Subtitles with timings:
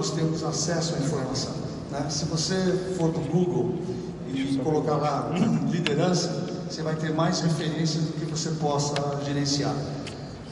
[0.00, 1.52] nós temos acesso à informação.
[1.90, 2.06] Né?
[2.08, 2.54] Se você
[2.96, 3.74] for para o Google
[4.32, 5.30] e colocar lá
[5.70, 6.28] liderança,
[6.66, 8.94] você vai ter mais referências do que você possa
[9.26, 9.74] gerenciar.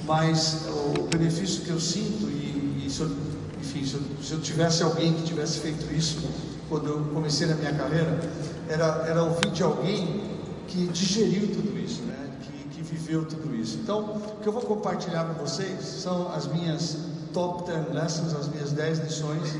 [0.04, 3.10] Mas o benefício que eu sinto, e, e se eu,
[3.58, 6.28] enfim, se eu, se eu, tivesse alguém que tivesse feito isso
[6.68, 8.20] quando eu comecei na minha carreira,
[8.68, 10.24] era, era ouvir de alguém
[10.66, 12.28] que digeriu tudo isso, né?
[12.42, 13.78] que, que viveu tudo isso.
[13.82, 16.98] Então, o que eu vou compartilhar com vocês são as minhas
[17.38, 19.54] top 10 lessons, as minhas 10 lições.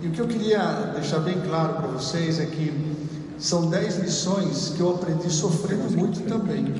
[0.00, 2.72] E o que eu queria deixar bem claro para vocês é que
[3.38, 6.72] são 10 lições que eu aprendi sofrendo muito também.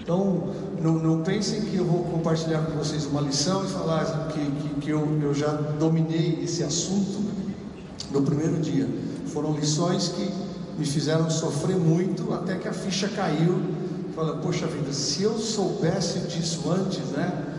[0.00, 4.38] Então, não, não, pensem que eu vou compartilhar com vocês uma lição e falar que,
[4.38, 7.20] que, que eu, eu já dominei esse assunto
[8.12, 8.88] no primeiro dia.
[9.26, 10.30] Foram lições que
[10.78, 13.60] me fizeram sofrer muito até que a ficha caiu.
[14.14, 17.57] Fala, poxa vida, se eu soubesse disso antes, né?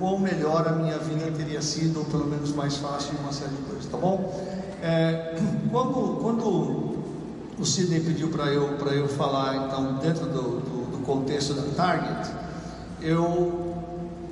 [0.00, 3.62] Quão melhor a minha vida teria sido, ou pelo menos mais fácil uma série de
[3.62, 4.34] coisas, tá bom?
[4.82, 5.36] É,
[5.70, 6.90] quando, quando
[7.58, 12.30] o Sidney pediu para eu, eu falar, então, dentro do, do, do contexto da Target,
[13.02, 13.74] eu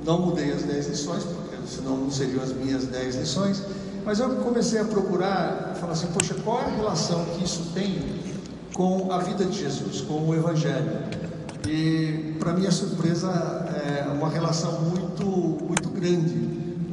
[0.06, 3.62] não mudei as 10 lições, porque senão não seriam as minhas 10 lições,
[4.06, 8.00] mas eu comecei a procurar, falar assim, poxa, qual é a relação que isso tem
[8.72, 10.90] com a vida de Jesus, com o Evangelho?
[11.68, 16.34] E, para minha surpresa, é uma relação muito, muito grande,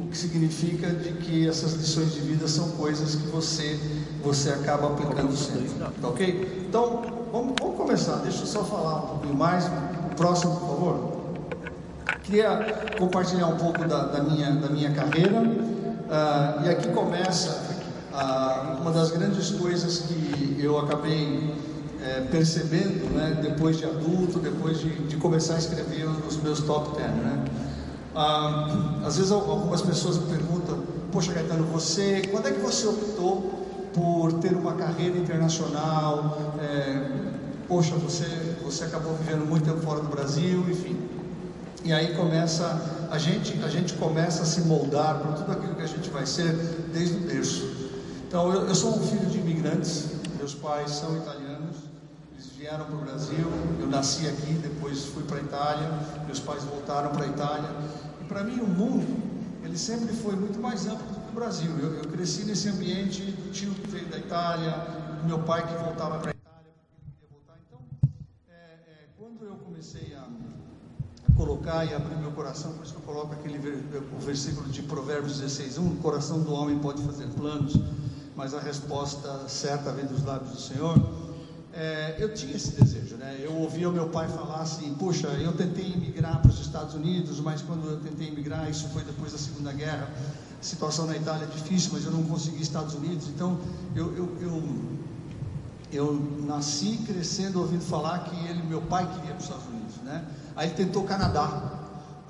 [0.00, 3.78] o que significa de que essas lições de vida são coisas que você,
[4.22, 5.68] você acaba aplicando sempre,
[6.00, 6.66] tá ok?
[6.68, 7.02] Então,
[7.32, 11.16] vamos, vamos começar, deixa eu só falar um pouquinho mais, o próximo, por favor.
[12.22, 17.62] Queria compartilhar um pouco da, da minha, da minha carreira, uh, e aqui começa
[18.12, 21.54] uh, uma das grandes coisas que eu acabei
[22.06, 26.96] é, percebendo né, depois de adulto, depois de, de, começar a escrever os meus top
[26.96, 27.10] 10.
[27.10, 27.44] Né?
[28.18, 28.66] Ah,
[29.04, 34.32] às vezes algumas pessoas me perguntam, poxa Caetano, você, quando é que você optou por
[34.40, 36.54] ter uma carreira internacional?
[36.58, 37.10] É,
[37.68, 38.24] poxa, você,
[38.64, 40.98] você acabou vivendo muito tempo fora do Brasil, enfim.
[41.84, 45.82] E aí começa, a gente, a gente começa a se moldar para tudo aquilo que
[45.82, 46.52] a gente vai ser
[46.94, 47.70] desde o berço.
[48.26, 50.06] Então, eu, eu sou um filho de imigrantes,
[50.38, 51.76] meus pais são italianos,
[52.32, 53.46] eles vieram para o Brasil,
[53.78, 55.90] eu nasci aqui, depois fui para a Itália,
[56.24, 57.68] meus pais voltaram para a Itália.
[58.28, 59.22] Para mim o mundo,
[59.64, 61.70] ele sempre foi muito mais amplo do que o Brasil.
[61.78, 64.72] Eu, eu cresci nesse ambiente do tio que veio da Itália,
[65.20, 67.58] do meu pai que voltava para a Itália, porque ele queria voltar.
[67.66, 67.78] Então,
[68.48, 70.26] é, é, quando eu comecei a
[71.36, 75.38] colocar e abrir meu coração, por isso que eu coloco aquele o versículo de Provérbios
[75.38, 77.74] 16, 1, o coração do homem pode fazer planos,
[78.34, 81.25] mas a resposta certa vem dos lábios do Senhor.
[81.78, 83.36] É, eu tinha esse desejo, né?
[83.38, 87.38] Eu ouvia o meu pai falar assim: Puxa, eu tentei emigrar para os Estados Unidos,
[87.38, 90.08] mas quando eu tentei emigrar, isso foi depois da Segunda Guerra.
[90.58, 93.28] A situação na Itália é difícil, mas eu não consegui Estados Unidos.
[93.28, 93.58] Então,
[93.94, 94.62] eu, eu, eu,
[95.92, 96.14] eu
[96.46, 100.24] nasci crescendo ouvindo falar que ele, meu pai queria para os Estados Unidos, né?
[100.56, 101.74] Aí ele tentou Canadá.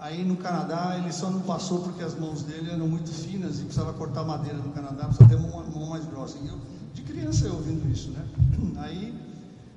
[0.01, 3.63] Aí no Canadá ele só não passou porque as mãos dele eram muito finas e
[3.63, 6.37] precisava cortar madeira no Canadá, precisava ter uma mão mais grossa.
[6.43, 6.59] E eu,
[6.93, 8.27] de criança eu ouvindo isso, né?
[8.83, 9.26] Aí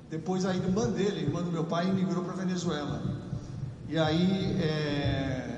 [0.09, 3.01] depois a irmã dele, a irmã do meu pai, imigrou para Venezuela.
[3.87, 5.49] E aí é,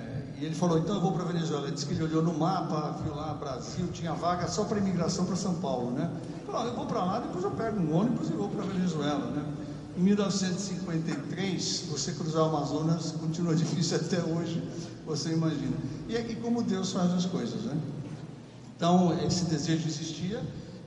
[0.42, 1.68] e ele falou, então eu vou para Venezuela.
[1.68, 5.24] Ele disse que ele olhou no mapa, viu lá Brasil, tinha vaga só para imigração
[5.24, 6.10] para São Paulo, né?
[6.48, 9.46] Falou, eu vou para lá, depois eu pego um ônibus e vou para Venezuela, né?
[9.96, 14.64] Em 1953, você cruzar o Amazonas continua difícil até hoje,
[15.06, 15.78] você imagina.
[16.10, 17.78] E é que como Deus faz as coisas, né?
[18.76, 20.42] Então, esse desejo existia.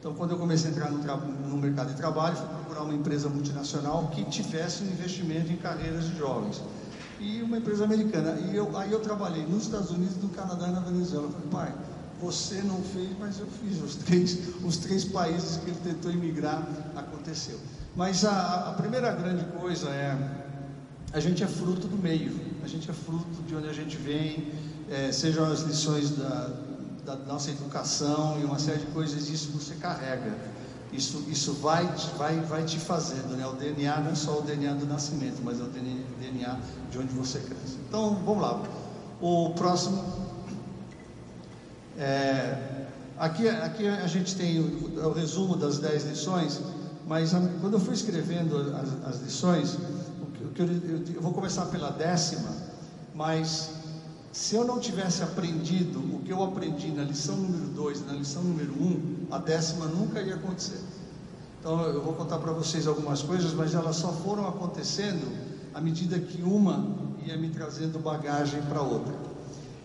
[0.04, 3.26] Então, quando eu comecei a entrar no, no, mercado de trabalho, fui procurar uma empresa
[3.30, 6.60] multinacional que tivesse um investimento em carreiras de jovens.
[7.18, 8.38] E uma empresa americana.
[8.38, 11.24] E eu, aí eu trabalhei nos Estados Unidos, no Canadá e na Venezuela.
[11.24, 11.74] Eu falei, pai,
[12.20, 13.80] você não fez, mas eu fiz.
[13.80, 17.58] Os três, os três países que ele tentou imigrar, aconteceu.
[17.96, 20.18] Mas a, a primeira grande coisa é,
[21.14, 22.38] a gente é fruto do meio.
[22.62, 24.52] A gente é fruto de onde a gente vem,
[24.90, 26.50] é, sejam as lições da,
[27.04, 30.32] da nossa educação e uma série de coisas, isso você carrega.
[30.92, 31.86] Isso, isso vai,
[32.16, 33.44] vai, vai te fazendo, né?
[33.46, 36.58] O DNA não é só o DNA do nascimento, mas é o DNA
[36.90, 37.78] de onde você cresce.
[37.88, 38.62] Então, vamos lá.
[39.20, 40.04] O próximo.
[41.98, 42.86] É,
[43.18, 46.60] aqui, aqui a gente tem o, o resumo das 10 lições,
[47.08, 51.22] mas quando eu fui escrevendo as, as lições, o que, o que eu, eu, eu
[51.22, 52.50] vou começar pela décima,
[53.12, 53.70] mas
[54.34, 58.14] se eu não tivesse aprendido o que eu aprendi na lição número 2 e na
[58.14, 60.80] lição número 1, um, a décima nunca ia acontecer.
[61.60, 65.24] Então eu vou contar para vocês algumas coisas, mas elas só foram acontecendo
[65.72, 66.84] à medida que uma
[67.24, 69.14] ia me trazendo bagagem para outra.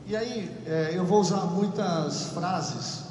[0.08, 3.08] E aí é, eu vou usar muitas frases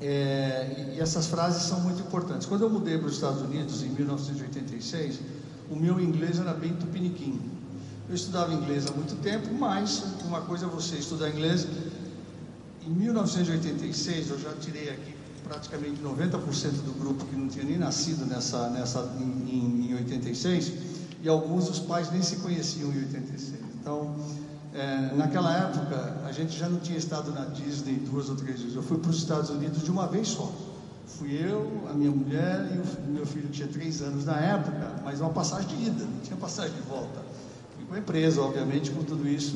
[0.00, 2.44] É, e essas frases são muito importantes.
[2.48, 5.20] Quando eu mudei para os Estados Unidos em 1986,
[5.70, 7.40] o meu inglês era bem tupiniquim.
[8.08, 11.66] Eu estudava inglês há muito tempo, mas uma coisa é você estudar inglês.
[12.84, 15.14] Em 1986, eu já tirei aqui
[15.44, 20.72] praticamente 90% do grupo que não tinha nem nascido nessa, nessa, em, em 86,
[21.22, 23.54] e alguns dos pais nem se conheciam em 86.
[23.80, 24.16] Então,
[24.74, 28.74] é, naquela época, a gente já não tinha estado na Disney duas ou três vezes.
[28.74, 30.50] Eu fui para os Estados Unidos de uma vez só.
[31.06, 35.20] Fui eu, a minha mulher e o meu filho tinha três anos na época, mas
[35.20, 37.31] uma passagem de ida, não tinha passagem de volta.
[37.92, 39.54] Fui com a empresa, obviamente, com tudo isso,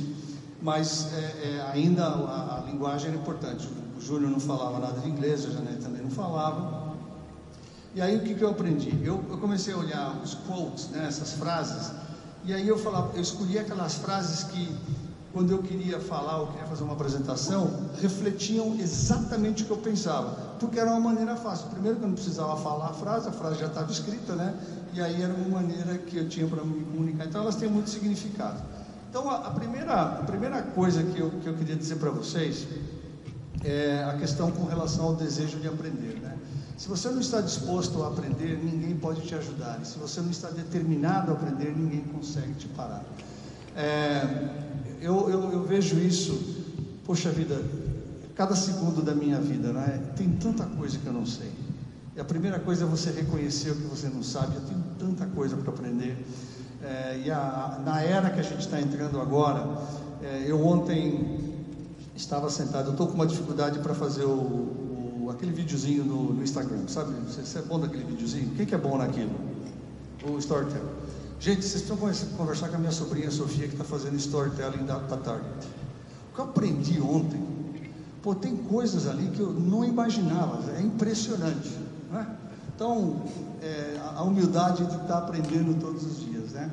[0.60, 3.66] mas é, é, ainda a, a, linguagem era importante.
[3.96, 6.94] O Júnior não falava nada de inglês, a Janete também não falava.
[7.94, 8.90] E aí o que, que eu aprendi?
[9.02, 11.90] Eu, eu comecei a olhar os quotes, né, essas frases,
[12.44, 14.76] e aí eu falava, eu escolhi aquelas frases que
[15.32, 20.56] quando eu queria falar ou queria fazer uma apresentação, refletiam exatamente o que eu pensava,
[20.60, 21.68] porque era uma maneira fácil.
[21.68, 24.54] Primeiro que eu não precisava falar a frase, a frase já estava escrita, né?
[24.96, 27.26] E aí era uma maneira que eu tinha para me comunicar.
[27.26, 28.62] Então elas têm muito significado.
[29.10, 32.66] Então a, a primeira, a primeira coisa que eu, que eu queria dizer para vocês
[33.62, 36.34] é a questão com relação ao desejo de aprender, né?
[36.78, 39.84] Se você não está disposto a aprender, ninguém pode te ajudar.
[39.84, 43.04] Se você não está determinado a aprender, ninguém consegue te parar.
[43.76, 44.48] É,
[45.02, 46.64] eu, eu, eu vejo isso,
[47.04, 47.62] poxa vida,
[48.34, 50.02] cada segundo da minha vida, né?
[50.16, 51.52] tem tanta coisa que eu não sei.
[52.16, 54.56] E a primeira coisa é você reconhecer o que você não sabe.
[54.56, 56.16] Eu tenho tanta coisa para aprender.
[56.82, 59.82] É, e a, na era que a gente está entrando agora,
[60.22, 61.54] é, eu ontem
[62.14, 62.86] estava sentado.
[62.86, 67.12] Eu estou com uma dificuldade para fazer o, o, aquele videozinho no, no Instagram, sabe?
[67.28, 68.48] Você, você é bom daquele videozinho?
[68.48, 69.32] O que, que é bom naquilo?
[70.24, 71.06] O storytelling.
[71.38, 75.68] Gente, vocês estão conversar com a minha sobrinha Sofia, que está fazendo storytelling para Target.
[76.30, 77.42] O que eu aprendi ontem,
[78.22, 81.68] pô, tem coisas ali que eu não imaginava, é impressionante.
[82.10, 82.26] Né?
[82.76, 83.22] Então,
[83.62, 86.50] é, a humildade de estar tá aprendendo todos os dias.
[86.50, 86.70] Né?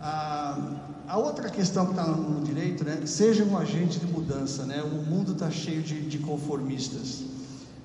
[0.00, 0.58] A,
[1.06, 3.06] a outra questão que está no direito, né?
[3.06, 4.64] seja um agente de mudança.
[4.64, 4.82] Né?
[4.82, 7.22] O mundo está cheio de, de conformistas.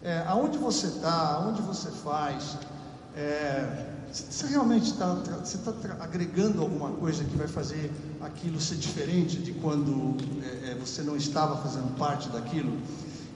[0.03, 2.57] É, aonde você está, aonde você faz,
[3.15, 7.91] é, você realmente está você tá agregando alguma coisa que vai fazer
[8.21, 12.75] aquilo ser diferente de quando é, é, você não estava fazendo parte daquilo?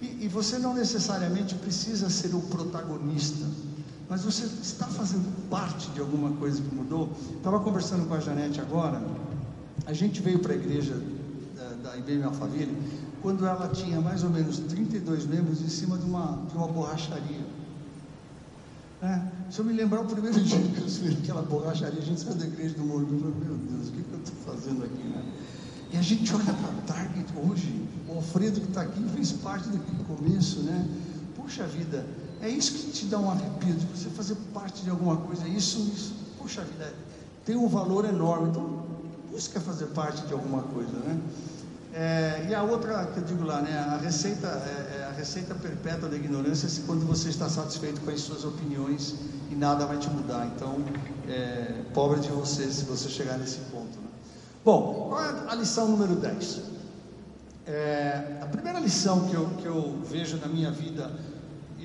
[0.02, 3.46] E, e, você não necessariamente precisa ser o protagonista,
[4.10, 7.12] mas você está fazendo parte de alguma coisa que mudou.
[7.38, 9.02] Estava conversando com a Janete agora.
[9.86, 11.02] A gente veio para a igreja
[11.56, 12.78] da, da IBM Alphaville
[13.22, 17.46] quando ela tinha mais ou menos 32 membros em cima de uma, de uma borracharia.
[19.02, 22.22] É, se eu me lembrar o primeiro dia que eu subi aquela borracharia, a gente
[22.22, 24.84] saiu da igreja do Morro, eu falei, meu Deus, o que, que eu estou fazendo
[24.84, 25.24] aqui, né?
[25.92, 29.70] E a gente olha para a Target hoje, o Alfredo que está aqui fez parte
[29.70, 30.88] daquele começo, né?
[31.36, 32.06] Puxa vida,
[32.42, 35.80] é isso que te dá um arrepio, de você fazer parte de alguma coisa, isso,
[35.94, 36.94] isso, puxa vida,
[37.46, 38.86] tem um valor enorme, então
[39.32, 41.20] busca fazer parte de alguma coisa, né?
[41.98, 45.56] É, e a outra que eu digo lá, né, a receita, é, é, a receita
[45.56, 49.16] perpétua da ignorância é quando você está satisfeito com as suas opiniões
[49.50, 50.46] e nada vai te mudar.
[50.54, 50.84] Então,
[51.30, 53.98] é, pobre de você se você chegar nesse ponto.
[53.98, 54.10] Né?
[54.66, 56.62] Bom, qual é a lição número 10?
[57.66, 61.10] É, a primeira lição que eu, que eu vejo na minha vida,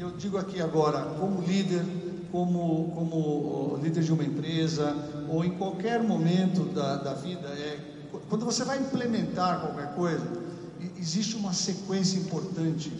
[0.00, 1.84] eu digo aqui agora, como líder,
[2.32, 4.96] como, como líder de uma empresa,
[5.28, 7.78] ou em qualquer momento da, da vida, é
[8.28, 10.26] quando você vai implementar qualquer coisa,
[10.98, 12.90] existe uma sequência importante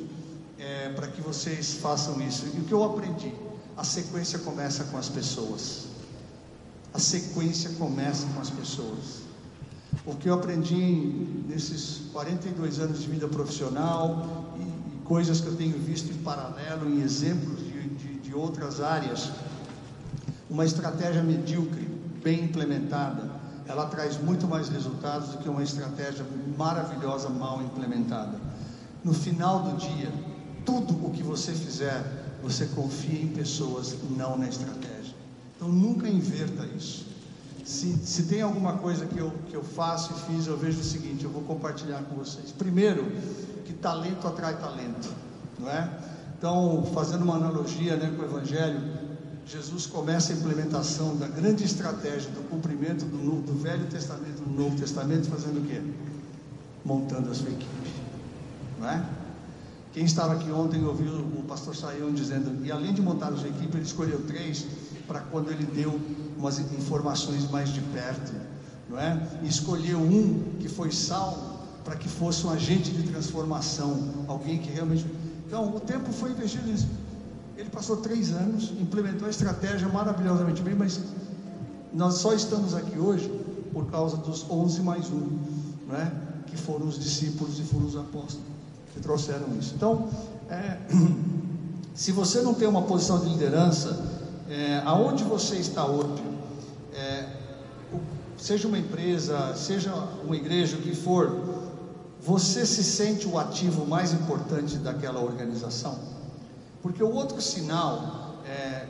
[0.58, 2.46] é, para que vocês façam isso.
[2.54, 3.32] E o que eu aprendi?
[3.76, 5.86] A sequência começa com as pessoas.
[6.92, 9.22] A sequência começa com as pessoas.
[10.04, 14.50] O que eu aprendi nesses 42 anos de vida profissional
[15.10, 19.32] coisas que eu tenho visto em paralelo, em exemplos de, de, de outras áreas,
[20.48, 21.84] uma estratégia medíocre,
[22.22, 23.28] bem implementada,
[23.66, 26.24] ela traz muito mais resultados do que uma estratégia
[26.56, 28.38] maravilhosa mal implementada.
[29.02, 30.12] No final do dia,
[30.64, 32.04] tudo o que você fizer,
[32.40, 35.16] você confia em pessoas, não na estratégia.
[35.56, 37.04] Então nunca inverta isso.
[37.70, 40.82] Se, se tem alguma coisa que eu, que eu faço e fiz, eu vejo o
[40.82, 42.50] seguinte, eu vou compartilhar com vocês.
[42.50, 43.12] Primeiro,
[43.64, 45.08] que talento atrai talento,
[45.56, 45.88] não é?
[46.36, 48.80] Então, fazendo uma analogia né, com o Evangelho,
[49.46, 54.64] Jesus começa a implementação da grande estratégia do cumprimento do, Novo, do Velho Testamento no
[54.64, 55.80] Novo Testamento, fazendo o quê?
[56.84, 57.92] Montando a sua equipe.
[58.80, 59.06] Não é?
[59.92, 63.48] Quem estava aqui ontem ouviu o pastor Saião dizendo, e além de montar a sua
[63.48, 64.66] equipe, ele escolheu três
[65.10, 66.00] para quando ele deu
[66.38, 68.32] umas informações mais de perto,
[68.88, 69.20] não é?
[69.42, 74.70] E escolheu um que foi Saulo para que fosse um agente de transformação, alguém que
[74.70, 75.04] realmente
[75.48, 76.86] Então, o tempo foi investido nisso.
[77.56, 81.00] Ele passou três anos, implementou a estratégia maravilhosamente bem, mas
[81.92, 83.28] nós só estamos aqui hoje
[83.72, 85.26] por causa dos 11 mais um,
[85.88, 86.12] né?
[86.46, 88.46] que foram os discípulos e foram os apóstolos
[88.94, 89.74] que trouxeram isso.
[89.74, 90.08] Então,
[90.48, 90.78] é,
[91.96, 94.19] se você não tem uma posição de liderança,
[94.50, 96.22] é, aonde você está hoje,
[96.92, 97.24] é,
[98.36, 101.40] seja uma empresa, seja uma igreja, o que for,
[102.20, 105.96] você se sente o ativo mais importante daquela organização?
[106.82, 108.86] Porque o outro sinal é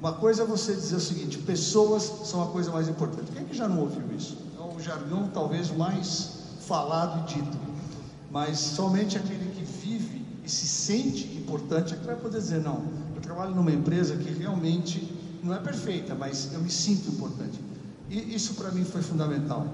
[0.00, 3.30] uma coisa é você dizer o seguinte: pessoas são a coisa mais importante.
[3.32, 4.36] Quem é que já não ouviu isso?
[4.58, 6.32] É o jargão talvez mais
[6.66, 7.56] falado e dito.
[8.30, 12.82] Mas somente aquele que vive e se sente importante é que vai poder dizer: não,
[13.24, 15.12] trabalho numa empresa que realmente
[15.42, 17.60] não é perfeita, mas eu me sinto importante.
[18.08, 19.66] E isso para mim foi fundamental.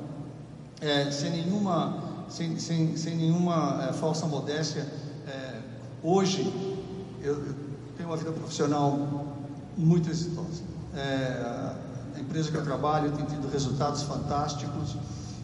[0.80, 4.87] É, sem nenhuma, sem, sem, sem nenhuma é, falsa modéstia,
[5.26, 5.61] é,
[6.02, 6.42] hoje
[7.23, 7.54] eu, eu,
[7.97, 9.37] tenho uma vida profissional
[9.76, 10.62] muito exitosa.
[10.95, 11.75] É,
[12.16, 14.97] a empresa que eu trabalho tem tido resultados fantásticos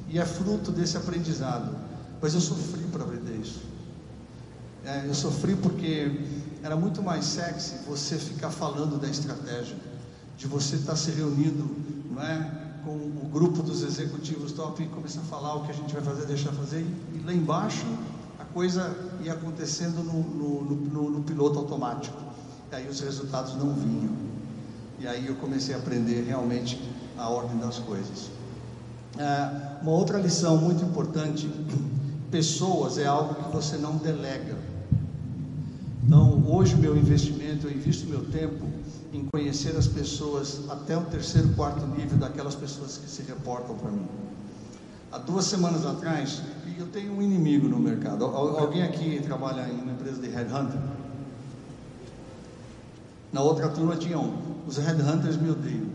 [0.08, 1.76] e é fruto desse aprendizado.
[2.20, 3.62] Mas eu sofri para aprender isso.
[4.84, 6.10] É, eu sofri porque
[6.66, 9.76] era muito mais sexy você ficar falando da estratégia,
[10.36, 11.64] de você estar se reunindo,
[12.10, 12.66] não é?
[12.84, 16.02] com o grupo dos executivos top e começar a falar o que a gente vai
[16.02, 17.84] fazer, deixar fazer, e lá embaixo
[18.38, 22.16] a coisa ia acontecendo no, no, no, no piloto automático.
[22.70, 24.14] E aí os resultados não vinham.
[24.98, 26.80] E aí eu comecei a aprender realmente
[27.16, 28.30] a ordem das coisas.
[29.18, 31.48] É, uma outra lição muito importante:
[32.30, 34.65] pessoas é algo que você não delega.
[36.06, 38.64] Então, hoje, meu investimento, eu invisto meu tempo
[39.12, 43.90] em conhecer as pessoas até o terceiro, quarto nível daquelas pessoas que se reportam para
[43.90, 44.06] mim.
[45.10, 46.42] Há duas semanas atrás,
[46.78, 48.24] eu tenho um inimigo no mercado.
[48.24, 50.78] Alguém aqui trabalha em uma empresa de headhunter?
[53.32, 54.32] Na outra turma tinha um.
[54.64, 55.88] Os headhunters me odeiam,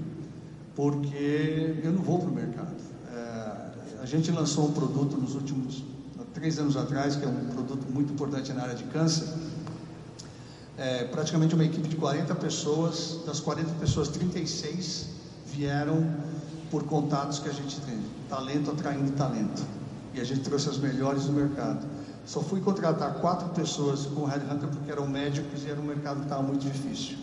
[0.75, 2.75] porque eu não vou para o mercado.
[3.13, 5.86] É, a gente lançou um produto nos últimos
[6.34, 9.50] três anos atrás, que é um produto muito importante na área de câncer
[10.82, 15.10] é, praticamente uma equipe de 40 pessoas, das 40 pessoas, 36
[15.46, 16.12] vieram
[16.72, 19.62] por contatos que a gente tem, talento atraindo talento.
[20.16, 21.86] E a gente trouxe as melhores do mercado.
[22.26, 26.24] Só fui contratar quatro pessoas com Headhunter porque eram médicos e era um mercado que
[26.24, 27.18] estava muito difícil.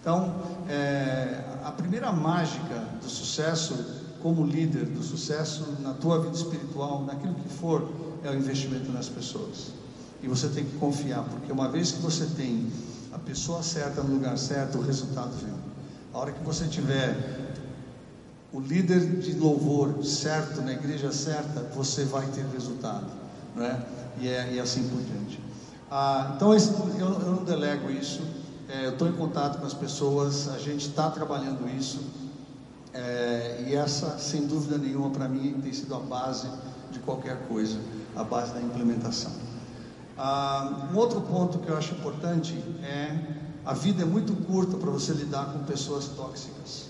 [0.00, 0.34] Então,
[0.66, 3.74] é, a primeira mágica do sucesso
[4.22, 7.90] como líder, do sucesso na tua vida espiritual, naquilo que for,
[8.24, 9.72] é o investimento nas pessoas.
[10.26, 12.68] E você tem que confiar, porque uma vez que você tem
[13.12, 15.54] a pessoa certa no lugar certo, o resultado vem.
[16.12, 17.54] A hora que você tiver
[18.52, 23.06] o líder de louvor certo na igreja certa, você vai ter resultado,
[23.54, 23.80] né?
[24.20, 25.40] E, é, e assim por diante.
[25.88, 26.58] Ah, então eu,
[26.98, 28.20] eu, não delego isso.
[28.68, 32.00] É, eu estou em contato com as pessoas, a gente está trabalhando isso.
[32.92, 36.48] É, e essa, sem dúvida nenhuma, para mim tem sido a base
[36.90, 37.78] de qualquer coisa,
[38.16, 39.45] a base da implementação.
[40.18, 44.90] Ah, um outro ponto que eu acho importante é a vida é muito curta para
[44.90, 46.86] você lidar com pessoas tóxicas.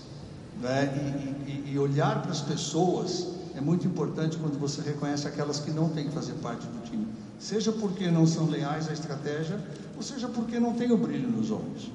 [0.61, 1.35] Né?
[1.47, 5.71] E, e, e olhar para as pessoas é muito importante quando você reconhece aquelas que
[5.71, 7.07] não têm que fazer parte do time.
[7.39, 9.59] Seja porque não são leais à estratégia,
[9.95, 11.91] ou seja porque não têm o brilho nos olhos.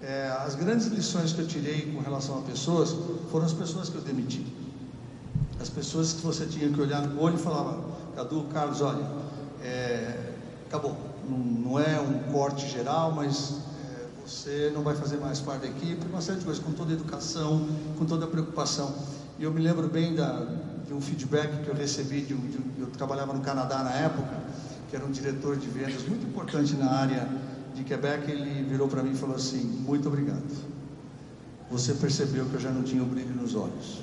[0.00, 2.94] É, as grandes lições que eu tirei com relação a pessoas
[3.30, 4.46] foram as pessoas que eu demiti.
[5.60, 7.82] As pessoas que você tinha que olhar no olho e falava,
[8.14, 9.04] Cadu, Carlos, olha,
[9.62, 10.23] é,
[10.74, 10.96] acabou.
[11.28, 15.68] Não, não é um corte geral, mas é, você não vai fazer mais parte da
[15.68, 17.66] equipe, uma série de coisas, com toda a educação,
[17.96, 18.92] com toda a preocupação.
[19.38, 20.46] E eu me lembro bem da,
[20.86, 24.42] de um feedback que eu recebi, de de eu trabalhava no Canadá na época,
[24.90, 27.28] que era um diretor de vendas muito importante na área
[27.74, 30.42] de Quebec, ele virou para mim e falou assim: Muito obrigado.
[31.70, 34.02] Você percebeu que eu já não tinha o brilho nos olhos.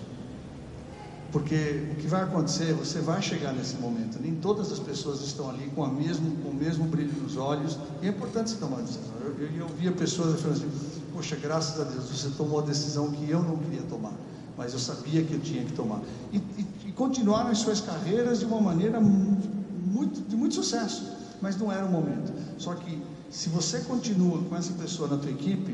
[1.32, 4.20] Porque o que vai acontecer, você vai chegar nesse momento.
[4.22, 7.78] Nem todas as pessoas estão ali com, a mesmo, com o mesmo brilho nos olhos.
[8.02, 9.14] E é importante você tomar uma decisão.
[9.22, 10.70] Eu, eu, eu via pessoas falando assim:
[11.14, 14.14] Poxa, graças a Deus, você tomou a decisão que eu não queria tomar.
[14.58, 16.02] Mas eu sabia que eu tinha que tomar.
[16.34, 21.12] E, e, e continuaram as suas carreiras de uma maneira muito, de muito sucesso.
[21.42, 22.34] Mas não era o momento.
[22.58, 25.72] Só que se você continua com essa pessoa na tua equipe,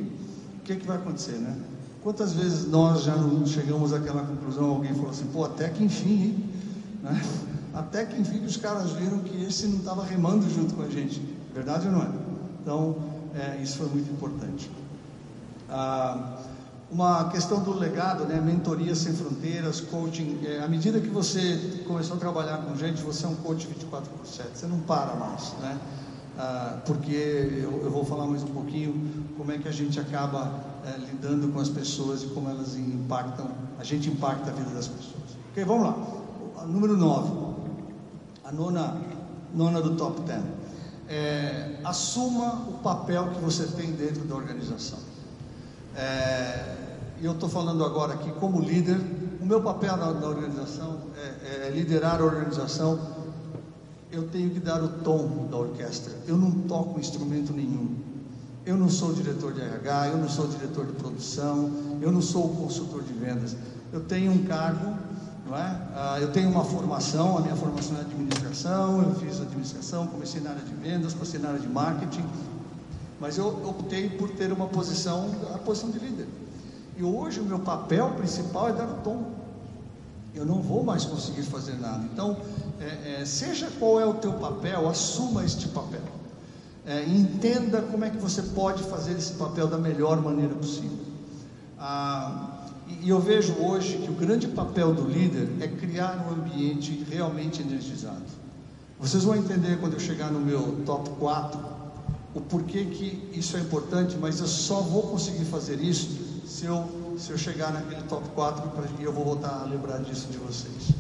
[0.60, 1.58] o que, é que vai acontecer, né?
[2.08, 6.24] Quantas vezes nós já não chegamos àquela conclusão, alguém falou assim, pô, até que enfim,
[6.24, 6.50] hein?
[7.04, 7.22] Né?
[7.74, 11.22] Até que enfim os caras viram que esse não estava remando junto com a gente.
[11.54, 12.10] Verdade ou não é?
[12.62, 12.96] Então,
[13.36, 14.72] é, isso foi muito importante.
[15.70, 16.38] Ah,
[16.90, 18.40] uma questão do legado, né?
[18.40, 20.40] Mentoria sem fronteiras, coaching.
[20.46, 24.10] É, à medida que você começou a trabalhar com gente, você é um coach 24
[24.10, 24.58] por 7.
[24.58, 25.78] Você não para mais, né?
[26.38, 27.12] ah, porque
[27.64, 28.94] eu, eu, vou falar mais um pouquinho
[29.36, 30.54] como é que a gente acaba
[30.88, 34.88] eh, lidando com as pessoas e como elas impactam, a gente impacta a vida das
[34.88, 35.38] pessoas.
[35.52, 36.66] Ok, vamos lá.
[36.66, 37.56] Número 9,
[38.46, 38.98] a nona,
[39.54, 40.42] nona do top 10.
[41.10, 45.00] É, assuma o papel que você tem dentro da organização.
[45.96, 46.76] É,
[47.20, 48.98] e eu estou falando agora aqui como líder,
[49.42, 53.18] o meu papel na, na organização é, é liderar a organização
[54.12, 56.14] eu tenho que dar o tom da orquestra.
[56.28, 58.07] Eu não toco instrumento nenhum.
[58.68, 61.72] Eu não sou diretor de RH, eu não sou diretor de produção,
[62.02, 63.56] eu não sou consultor de vendas.
[63.94, 64.94] Eu tenho um cargo,
[65.48, 65.82] não é?
[65.96, 70.50] Ah, eu tenho uma formação, a minha formação é administração, eu fiz administração, comecei na
[70.50, 72.26] área de vendas, passei na área de marketing,
[73.22, 76.28] mas eu optei por ter uma posição, a posição de líder.
[76.98, 79.38] E hoje o meu papel principal é dar o tom
[80.36, 82.04] eu não vou mais conseguir fazer nada.
[82.14, 82.38] Então,
[82.80, 86.17] é, é, seja qual é o teu papel, assuma este papel.
[86.88, 90.98] É, entenda como é que você pode fazer esse papel da melhor maneira possível.
[91.78, 97.06] Ah, e, eu vejo hoje que o grande papel do líder é criar um ambiente
[97.12, 98.24] realmente energizado.
[98.98, 101.60] Vocês vão entender quando eu chegar no meu top 4
[102.34, 106.08] o porquê que isso é importante, mas eu só vou conseguir fazer isso
[106.46, 110.28] se eu se eu chegar naquele top 4 e eu vou voltar a lembrar disso
[110.32, 110.92] de vocês.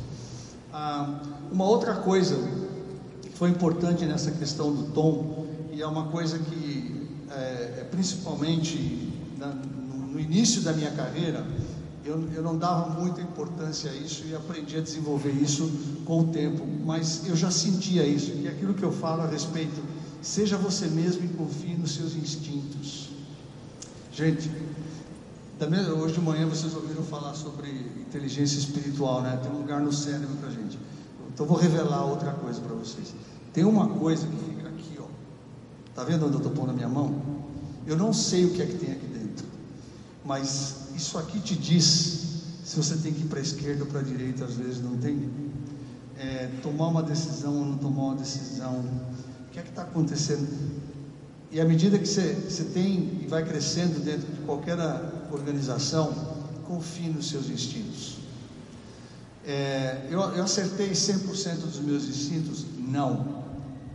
[0.73, 2.35] Ah, uma outra coisa
[3.21, 5.46] que foi importante nessa questão do tom,
[5.77, 11.45] e é uma coisa que, é, é principalmente na, no, no, início da minha carreira,
[12.03, 15.71] eu, eu não dava muita importância a isso e aprendi a desenvolver isso
[16.03, 19.79] com o tempo, mas eu já sentia isso, que aquilo que eu falo a respeito,
[20.19, 23.09] seja você mesmo e confie nos seus instintos.
[24.11, 24.49] Gente,
[25.59, 27.69] também, hoje de manhã vocês ouviram falar sobre
[27.99, 29.39] inteligência espiritual, né?
[29.43, 30.79] Tem um lugar no cérebro para gente.
[31.31, 33.13] Então vou revelar outra coisa para vocês.
[33.53, 34.66] Tem uma coisa que fica
[36.01, 36.03] aqui, ó.
[36.03, 37.21] Tá vendo onde eu estou pondo a minha mão?
[37.85, 39.45] Eu não sei o que é que tem aqui dentro,
[40.23, 42.27] mas isso aqui te diz
[42.63, 44.97] se você tem que ir para a esquerda ou para a direita, às vezes não
[44.97, 45.29] tem.
[46.19, 48.79] É, tomar uma decisão ou não tomar uma decisão.
[48.79, 50.47] O que é que está acontecendo?
[51.51, 54.77] E à medida que você, você tem e vai crescendo dentro de qualquer
[55.31, 56.11] organização,
[56.67, 58.17] confie nos seus instintos.
[59.45, 62.65] É, eu, eu acertei 100% dos meus instintos?
[62.77, 63.36] Não,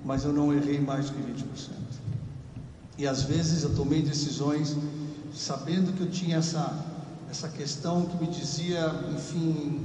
[0.04, 1.70] mas eu não errei mais do que 20%.
[2.98, 4.76] E às vezes eu tomei decisões
[5.34, 6.72] sabendo que eu tinha essa,
[7.30, 9.80] essa questão que me dizia, enfim,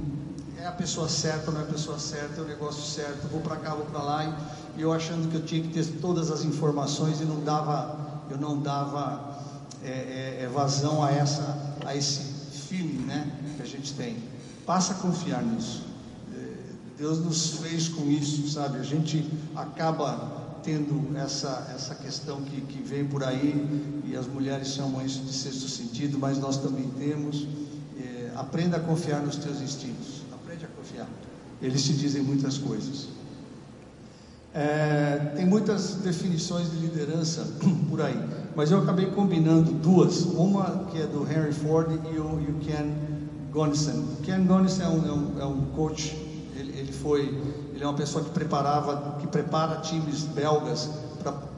[0.58, 3.56] é a pessoa certa, não é a pessoa certa, é o negócio certo, vou para
[3.56, 4.38] cá, vou para lá,
[4.76, 8.36] e eu achando que eu tinha que ter todas as informações e não dava, eu
[8.36, 9.38] não dava
[9.82, 12.22] é, é, é, vazão a, essa, a esse
[12.68, 14.16] feeling né, que a gente tem.
[14.66, 15.87] Passa a confiar nisso.
[16.98, 18.78] Deus nos fez com isso, sabe?
[18.78, 24.68] A gente acaba tendo essa, essa questão que, que vem por aí, e as mulheres
[24.68, 27.46] chamam isso de sexto sentido, mas nós também temos.
[28.00, 30.18] É, aprenda a confiar nos teus instintos
[30.88, 31.08] confiar.
[31.60, 33.08] Eles te dizem muitas coisas.
[34.54, 37.46] É, tem muitas definições de liderança
[37.88, 38.18] por aí,
[38.56, 40.22] mas eu acabei combinando duas.
[40.22, 42.94] Uma que é do Henry Ford e o, e o Ken
[43.52, 44.04] Gonison.
[44.22, 46.27] Ken Gonison é um, é um, é um coach.
[47.02, 47.22] Foi,
[47.74, 50.88] ele é uma pessoa que preparava, que prepara times belgas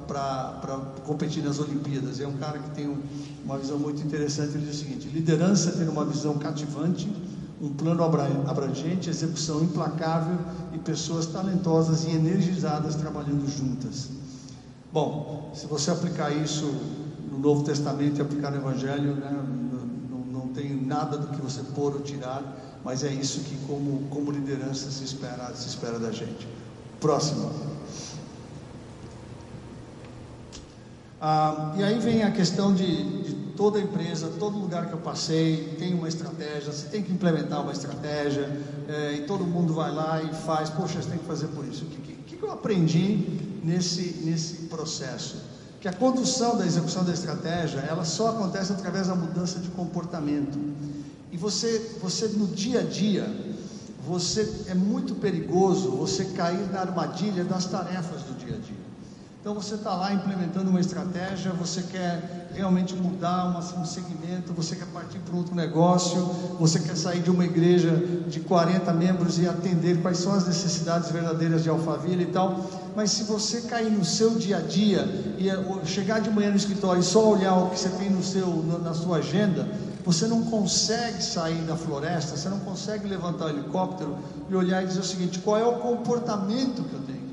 [0.07, 2.21] para competir nas Olimpíadas.
[2.21, 3.01] É um cara que tem um,
[3.45, 4.55] uma visão muito interessante.
[4.55, 7.09] Ele diz o seguinte: liderança é ter uma visão cativante
[7.61, 10.39] um plano abrangente, execução implacável
[10.73, 14.09] e pessoas talentosas e energizadas trabalhando juntas.
[14.91, 16.73] Bom, se você aplicar isso
[17.31, 19.45] no Novo Testamento e aplicar no Evangelho, né,
[20.11, 22.43] não, não, tem nada do que você pôr ou tirar,
[22.85, 26.47] mas é isso que como, como liderança se espera, se espera da gente.
[27.01, 27.51] Próximo.
[31.21, 35.77] Ah, e aí vem a questão de, de toda empresa, todo lugar que eu passei
[35.79, 38.49] tem uma estratégia, você tem que implementar uma estratégia,
[38.89, 41.85] é, e todo mundo vai lá e faz, poxa, você tem que fazer por isso.
[41.85, 45.37] O que, que, que eu aprendi nesse, nesse processo?
[45.79, 50.59] Que a condução da execução da estratégia, ela só acontece através da mudança de comportamento.
[51.41, 53.27] Você, você no dia a dia,
[54.07, 58.91] você é muito perigoso você cair na armadilha das tarefas do dia a dia.
[59.41, 64.85] Então você está lá implementando uma estratégia, você quer realmente mudar um segmento, você quer
[64.89, 66.21] partir para outro negócio,
[66.59, 67.91] você quer sair de uma igreja
[68.29, 72.67] de 40 membros e atender quais são as necessidades verdadeiras de Alphaville e tal.
[72.95, 76.57] Mas se você cair no seu dia a dia e eh, chegar de manhã no
[76.57, 78.47] escritório e só olhar o que você tem no seu,
[78.83, 79.67] na sua agenda,
[80.05, 84.87] você não consegue sair da floresta, você não consegue levantar o helicóptero e olhar e
[84.87, 87.31] dizer o seguinte: qual é o comportamento que eu tenho?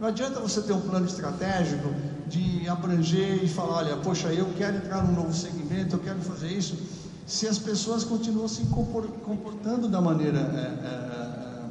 [0.00, 1.88] Não adianta você ter um plano estratégico
[2.28, 6.46] de abranger e falar, olha, poxa, eu quero entrar num novo segmento, eu quero fazer
[6.46, 6.78] isso,
[7.26, 11.64] se as pessoas continuam se comportando da maneira é, é,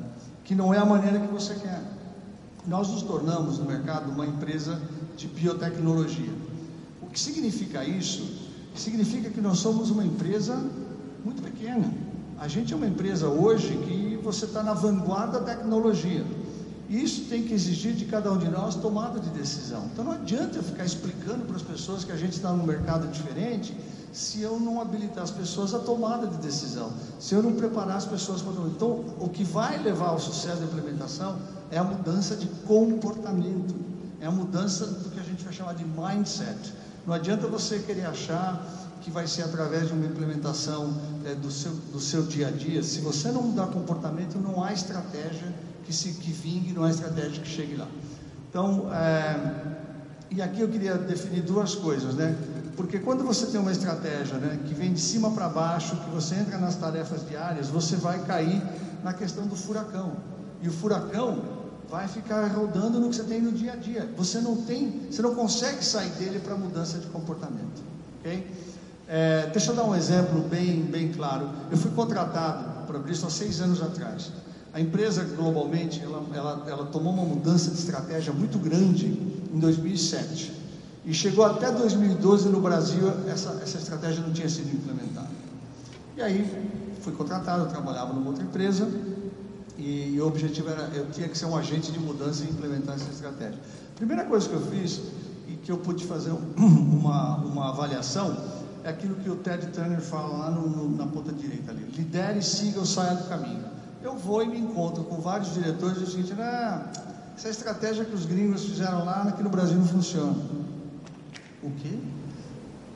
[0.44, 1.82] que não é a maneira que você quer.
[2.66, 4.78] Nós nos tornamos no mercado uma empresa
[5.16, 6.34] de biotecnologia.
[7.02, 8.47] O que significa isso?
[8.78, 10.56] Significa que nós somos uma empresa
[11.26, 11.92] muito pequena.
[12.40, 16.24] A gente é uma empresa hoje que você está na vanguarda da tecnologia.
[16.90, 19.90] Isso tem que exigir de cada um de nós tomada de decisão.
[19.92, 23.08] Então não adianta eu ficar explicando para as pessoas que a gente está num mercado
[23.12, 23.76] diferente
[24.14, 28.06] se eu não habilitar as pessoas à tomada de decisão, se eu não preparar as
[28.06, 28.54] pessoas para.
[28.64, 31.38] Então, o que vai levar ao sucesso da implementação
[31.70, 33.76] é a mudança de comportamento,
[34.22, 36.74] é a mudança do que a gente vai chamar de mindset.
[37.08, 38.62] Não adianta você querer achar
[39.00, 40.94] que vai ser através de uma implementação
[41.26, 42.84] é, do, seu, do seu dia a dia.
[42.84, 47.42] Se você não mudar comportamento, não há estratégia que, se, que vingue, não há estratégia
[47.42, 47.88] que chegue lá.
[48.50, 49.86] Então, é,
[50.30, 52.36] e aqui eu queria definir duas coisas, né?
[52.76, 56.36] Porque quando você tem uma estratégia né, que vem de cima para baixo, que você
[56.36, 58.62] entra nas tarefas diárias, você vai cair
[59.02, 60.18] na questão do furacão.
[60.62, 61.42] E o furacão
[61.90, 64.10] vai ficar rodando no que você tem no dia a dia.
[64.18, 67.82] Você não tem, você não consegue sair dele para mudança de comportamento.
[68.20, 68.48] Ok?
[69.08, 71.50] É, deixa eu dar um exemplo bem, bem claro.
[71.72, 74.32] Eu fui contratado para Bristol há seis anos atrás.
[74.74, 80.54] A empresa globalmente ela, ela, ela tomou uma mudança de estratégia muito grande em 2007
[81.06, 85.30] e chegou até 2012 no Brasil essa, essa estratégia não tinha sido implementada.
[86.18, 86.46] E aí
[87.02, 88.88] fui contratado, eu trabalhava numa outra empresa
[89.78, 92.96] e, e, o objetivo era eu tinha que ser um agente de mudança e implementar
[92.96, 93.60] essa estratégia.
[93.96, 95.02] Primeira coisa que eu fiz
[95.48, 98.36] e que eu pude fazer uma, uma avaliação
[98.84, 101.84] é aquilo que o Ted Turner fala lá no, no, na ponta direita ali.
[101.96, 103.66] Lidere, siga ou saia do caminho.
[104.02, 106.92] Eu vou e me encontro com vários diretores e o seguinte, ah,
[107.36, 110.36] essa estratégia que os gringos fizeram lá, aqui no Brasil não funciona.
[111.62, 112.00] O quê?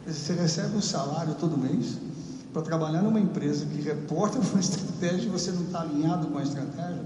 [0.08, 1.98] Você recebe um salário todo mês
[2.52, 6.44] para trabalhar numa empresa que reporta uma estratégia e você não está alinhado com a
[6.44, 7.06] estratégia?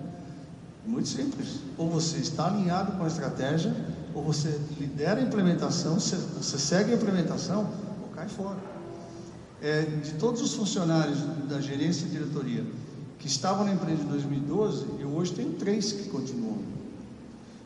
[0.85, 1.59] Muito simples.
[1.77, 3.75] Ou você está alinhado com a estratégia,
[4.13, 7.69] ou você lidera a implementação, você, você segue a implementação,
[8.01, 8.57] ou cai fora.
[9.61, 12.65] É, de todos os funcionários da gerência e diretoria
[13.17, 16.59] que estavam na empresa em 2012, eu hoje tenho três que continuam.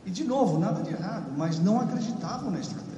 [0.05, 2.89] E de novo, nada de errado, mas não acreditavam na estratégia.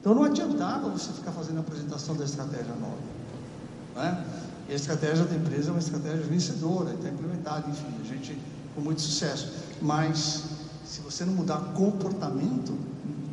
[0.00, 3.17] Então não adiantava você ficar fazendo a apresentação da estratégia nova.
[3.98, 4.24] Né?
[4.68, 8.38] E a estratégia da empresa é uma estratégia vencedora, está implementada, enfim, a gente
[8.74, 9.52] com muito sucesso.
[9.82, 10.44] Mas
[10.84, 12.78] se você não mudar comportamento,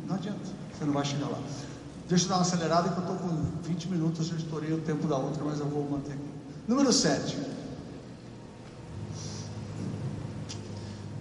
[0.06, 0.40] não adianta,
[0.76, 1.38] você não vai chegar lá.
[2.08, 5.06] Deixa eu dar uma acelerada que eu estou com 20 minutos, eu estourei o tempo
[5.06, 6.30] da outra, mas eu vou manter aqui.
[6.66, 7.38] Número 7.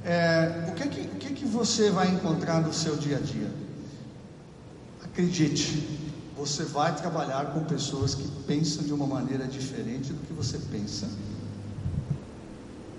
[0.04, 3.50] É, o que, que, o que, que você vai encontrar no seu dia a dia?
[5.04, 10.58] Acredite, você vai trabalhar com pessoas que pensam de uma maneira diferente do que você
[10.72, 11.08] pensa.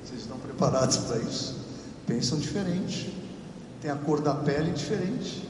[0.05, 1.57] Vocês estão preparados para isso?
[2.07, 3.13] Pensam diferente,
[3.81, 5.47] tem a cor da pele diferente,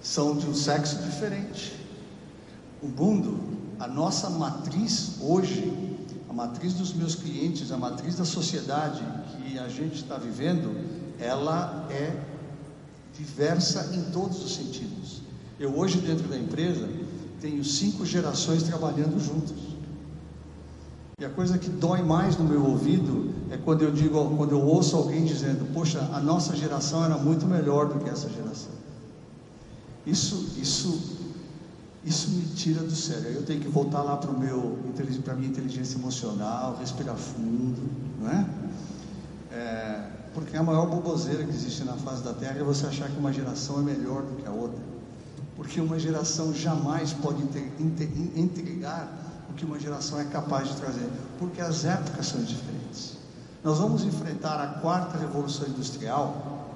[0.00, 1.78] são de um sexo diferente.
[2.82, 3.38] O mundo,
[3.78, 5.90] a nossa matriz hoje
[6.30, 10.72] a matriz dos meus clientes, a matriz da sociedade que a gente está vivendo,
[11.18, 12.16] ela é
[13.18, 15.19] diversa em todos os sentidos.
[15.60, 16.88] Eu hoje dentro da empresa
[17.38, 19.58] tenho cinco gerações trabalhando juntas.
[21.20, 24.62] E a coisa que dói mais no meu ouvido é quando eu digo, quando eu
[24.62, 28.72] ouço alguém dizendo, poxa, a nossa geração era muito melhor do que essa geração.
[30.06, 31.18] Isso, isso
[32.02, 33.30] isso me tira do sério.
[33.32, 34.78] Eu tenho que voltar lá para meu,
[35.22, 37.82] para minha inteligência emocional, respirar fundo,
[38.18, 38.46] não é?
[39.52, 40.10] é?
[40.32, 43.32] Porque a maior boboseira que existe na face da Terra é você achar que uma
[43.32, 44.89] geração é melhor do que a outra.
[45.60, 47.42] Porque uma geração jamais pode
[48.34, 49.12] entregar
[49.50, 51.06] o que uma geração é capaz de trazer,
[51.38, 53.18] porque as épocas são diferentes.
[53.62, 56.66] Nós vamos enfrentar a quarta revolução industrial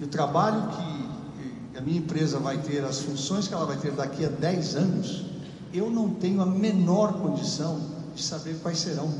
[0.00, 3.92] e o trabalho que a minha empresa vai ter, as funções que ela vai ter
[3.92, 5.26] daqui a 10 anos,
[5.70, 7.78] eu não tenho a menor condição
[8.14, 9.12] de saber quais serão.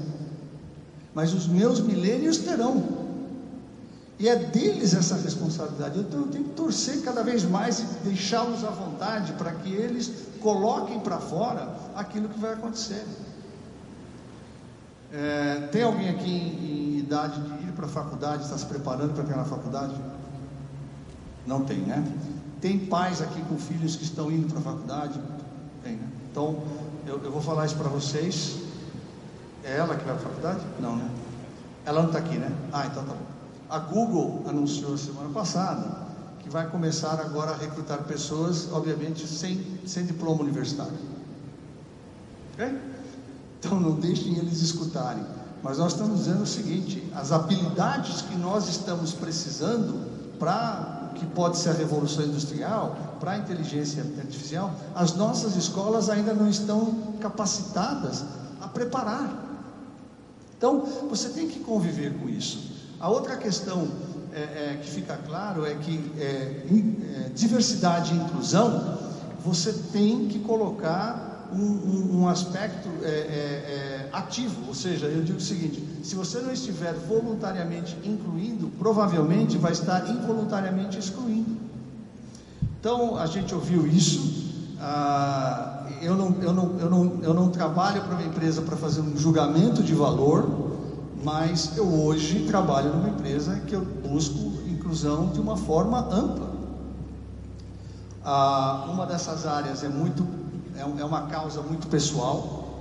[1.15, 3.06] Mas os meus milênios terão.
[4.19, 5.99] E é deles essa responsabilidade.
[5.99, 10.11] Então eu tenho que torcer cada vez mais e deixá-los à vontade para que eles
[10.41, 13.05] coloquem para fora aquilo que vai acontecer.
[15.13, 19.13] É, tem alguém aqui em, em idade de ir para a faculdade, está se preparando
[19.15, 19.95] para na faculdade?
[21.47, 22.05] Não tem, né?
[22.61, 25.21] Tem pais aqui com filhos que estão indo para a faculdade?
[25.83, 26.09] Tem, né?
[26.31, 26.63] Então,
[27.07, 28.57] eu, eu vou falar isso para vocês.
[29.63, 30.61] É ela que vai para a faculdade?
[30.81, 31.09] Não, né?
[31.85, 32.51] Ela não está aqui, né?
[32.73, 33.36] Ah, então tá bom.
[33.69, 36.07] A Google anunciou semana passada
[36.41, 40.97] que vai começar agora a recrutar pessoas, obviamente, sem, sem diploma universitário.
[43.59, 45.25] Então não deixem eles escutarem.
[45.63, 50.07] Mas nós estamos dizendo o seguinte: as habilidades que nós estamos precisando
[50.39, 56.09] para o que pode ser a revolução industrial, para a inteligência artificial, as nossas escolas
[56.09, 58.25] ainda não estão capacitadas
[58.61, 59.45] a preparar.
[60.57, 62.76] Então, você tem que conviver com isso.
[63.01, 63.89] A outra questão
[64.33, 68.99] é, é, que fica claro é que é, é diversidade e inclusão,
[69.45, 75.39] você tem que colocar um, um, um aspecto é, é, ativo, ou seja, eu digo
[75.39, 81.57] o seguinte: se você não estiver voluntariamente incluindo, provavelmente vai estar involuntariamente excluindo.
[82.81, 84.45] Então, a gente ouviu isso.
[84.81, 89.01] Ah, eu, não, eu, não, eu, não, eu não trabalho para uma empresa para fazer
[89.01, 90.66] um julgamento de valor,
[91.27, 96.53] mas eu hoje trabalho numa empresa que eu busco inclusão de uma forma ampla.
[98.25, 100.25] Ah, uma dessas áreas é muito
[100.77, 102.81] é, é uma causa muito pessoal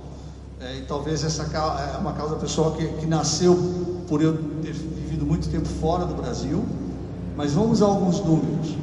[0.60, 5.26] é, e talvez essa é uma causa pessoal que, que nasceu por eu ter vivido
[5.26, 6.64] muito tempo fora do Brasil.
[7.36, 8.76] Mas vamos a alguns números.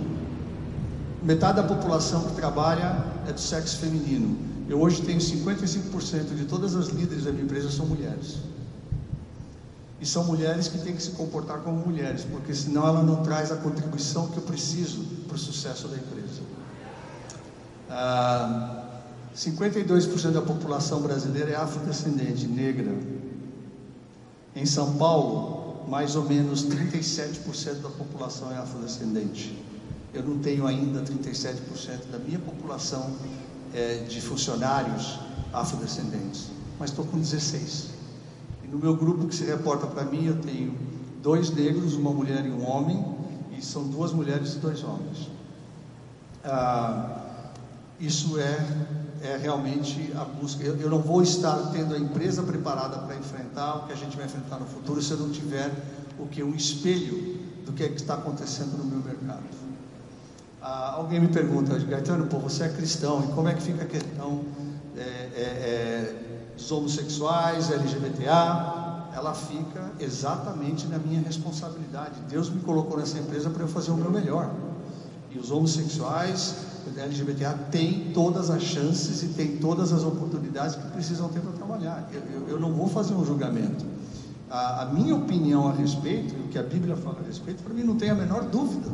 [1.23, 4.37] Metade da população que trabalha é do sexo feminino.
[4.67, 8.39] Eu hoje tenho 55% de todas as líderes da minha empresa são mulheres.
[10.03, 13.53] E são mulheres que têm que se comportar como mulheres, porque senão ela não traz
[13.53, 16.41] a contribuição que eu preciso para o sucesso da empresa.
[17.89, 18.83] Ah,
[19.33, 22.93] 52% da população brasileira é afrodescendente, negra.
[24.53, 29.57] Em São Paulo, mais ou menos 37% da população é afrodescendente.
[30.13, 33.09] Eu não tenho ainda 37% da minha população
[33.73, 35.17] é, de funcionários
[35.53, 38.02] afrodescendentes, mas estou com 16%.
[38.73, 40.75] No meu grupo que se reporta para mim, eu tenho
[41.21, 43.05] dois negros, uma mulher e um homem,
[43.55, 45.29] e são duas mulheres e dois homens.
[46.43, 47.51] Ah,
[47.99, 48.57] isso é,
[49.21, 50.63] é realmente a busca.
[50.63, 54.17] Eu, eu, não vou estar tendo a empresa preparada para enfrentar o que a gente
[54.17, 55.71] vai enfrentar no futuro se eu não tiver
[56.17, 59.43] o que um espelho do que, é que está acontecendo no meu mercado.
[60.59, 63.85] Ah, alguém me pergunta, Gaetano, pô, você é cristão, e como é que fica a
[63.85, 64.43] questão
[64.97, 72.15] é, é, dos homossexuais, LGBTA, ela fica exatamente na minha responsabilidade.
[72.29, 74.51] Deus me colocou nessa empresa para eu fazer o meu melhor.
[75.31, 76.55] E os homossexuais,
[76.95, 82.07] LGBTA, têm todas as chances e têm todas as oportunidades que precisam ter para trabalhar.
[82.11, 83.85] Eu, eu, eu, não vou fazer um julgamento.
[84.49, 87.83] A, a, minha opinião a respeito, o que a Bíblia fala a respeito, para mim
[87.83, 88.91] não tem a menor dúvida.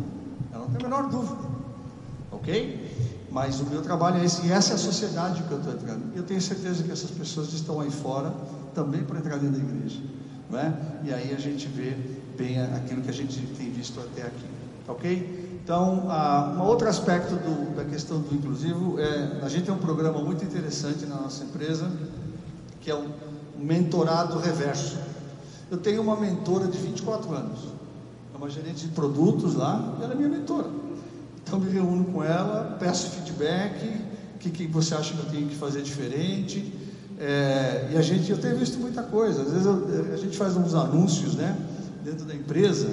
[0.54, 1.42] Ela não tem a menor dúvida.
[2.32, 3.19] Ok?
[3.32, 6.16] Mas o meu trabalho é esse, e essa é a sociedade que eu estou entrando.
[6.16, 8.34] Eu tenho certeza que essas pessoas estão aí fora
[8.74, 10.00] também para entrar dentro da igreja.
[10.50, 10.74] Não é?
[11.04, 11.96] E aí a gente vê
[12.38, 14.46] bem aquilo que a gente tem visto até aqui.
[14.88, 15.60] Ok?
[15.64, 19.78] Então, uh, um outro aspecto do, da questão do inclusivo é: a gente tem um
[19.78, 21.92] programa muito interessante na nossa empresa,
[22.82, 23.06] que é o
[23.56, 24.98] mentorado reverso.
[25.70, 27.60] Eu tenho uma mentora de 24 anos,
[28.34, 30.68] é uma gerente de produtos lá, e ela é minha mentora.
[31.50, 33.84] Então me reúno com ela, peço feedback,
[34.36, 36.72] o que, que você acha que eu tenho que fazer diferente.
[37.18, 39.42] É, e a gente, eu tenho visto muita coisa.
[39.42, 41.58] Às vezes eu, a gente faz uns anúncios, né,
[42.06, 42.88] dentro da empresa,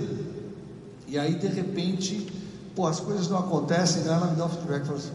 [1.07, 2.33] e aí de repente,
[2.75, 4.13] pô, as coisas não acontecem, né?
[4.15, 5.13] ela me dá um feedback, fala assim,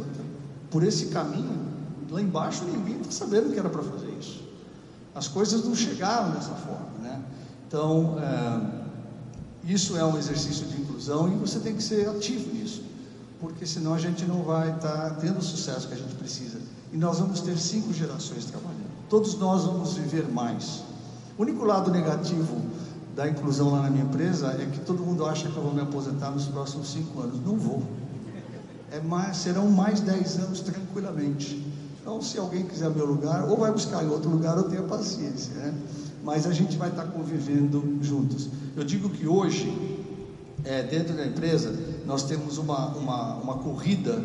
[0.69, 1.65] por esse caminho,
[2.11, 4.43] lá embaixo ninguém está sabendo que era para fazer isso.
[5.15, 7.19] As coisas não chegaram dessa forma, né?
[7.67, 12.90] Então, é, isso é um exercício de inclusão e você tem que ser ativo nisso
[13.41, 16.59] porque senão a gente não vai estar tá tendo o sucesso que a gente precisa.
[16.93, 18.91] E nós vamos ter cinco gerações trabalhando.
[19.09, 20.83] Todos nós vamos viver mais.
[21.37, 22.61] O único lado negativo
[23.15, 25.81] da inclusão lá na minha empresa é que todo mundo acha que eu vou me
[25.81, 27.43] aposentar nos próximos cinco anos.
[27.43, 27.81] Não vou.
[28.91, 31.65] É mais, serão mais dez anos tranquilamente.
[31.99, 35.53] Então, se alguém quiser meu lugar, ou vai buscar em outro lugar, eu tenho paciência.
[35.55, 35.73] Né?
[36.23, 38.49] Mas a gente vai estar convivendo juntos.
[38.75, 39.71] Eu digo que hoje,
[40.63, 41.73] é, dentro da empresa,
[42.05, 44.21] nós temos uma, uma, uma corrida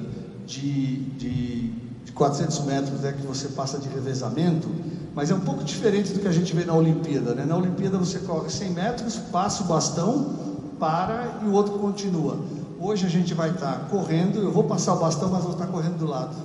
[0.46, 1.70] de, de,
[2.04, 4.68] de 400 metros né, que você passa de revezamento,
[5.14, 7.34] mas é um pouco diferente do que a gente vê na Olimpíada.
[7.34, 7.44] Né?
[7.44, 10.46] Na Olimpíada você corre 100 metros, passa o bastão,
[10.78, 12.38] para e o outro continua.
[12.78, 15.98] Hoje a gente vai estar correndo, eu vou passar o bastão, mas vou estar correndo
[15.98, 16.36] do lado.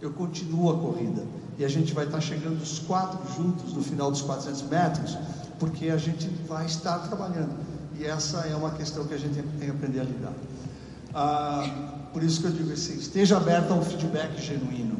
[0.00, 1.22] Eu continuo a corrida.
[1.58, 5.18] E a gente vai estar chegando os quatro juntos no final dos 400 metros,
[5.58, 7.54] porque a gente vai estar trabalhando.
[8.00, 10.32] E essa é uma questão que a gente tem que aprender a lidar.
[11.12, 14.98] Ah, por isso que eu digo assim, esteja aberto a um feedback genuíno.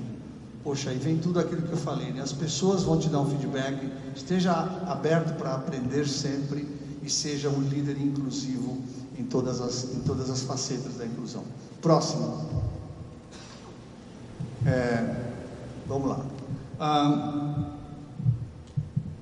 [0.62, 2.20] Poxa, aí vem tudo aquilo que eu falei, né?
[2.20, 4.52] As pessoas vão te dar um feedback, esteja
[4.86, 6.68] aberto para aprender sempre
[7.02, 8.76] e seja um líder inclusivo
[9.18, 11.42] em todas as, em todas as facetas da inclusão.
[11.80, 12.50] Próximo.
[14.66, 15.24] É,
[15.88, 16.20] vamos lá.
[16.78, 17.64] Ah,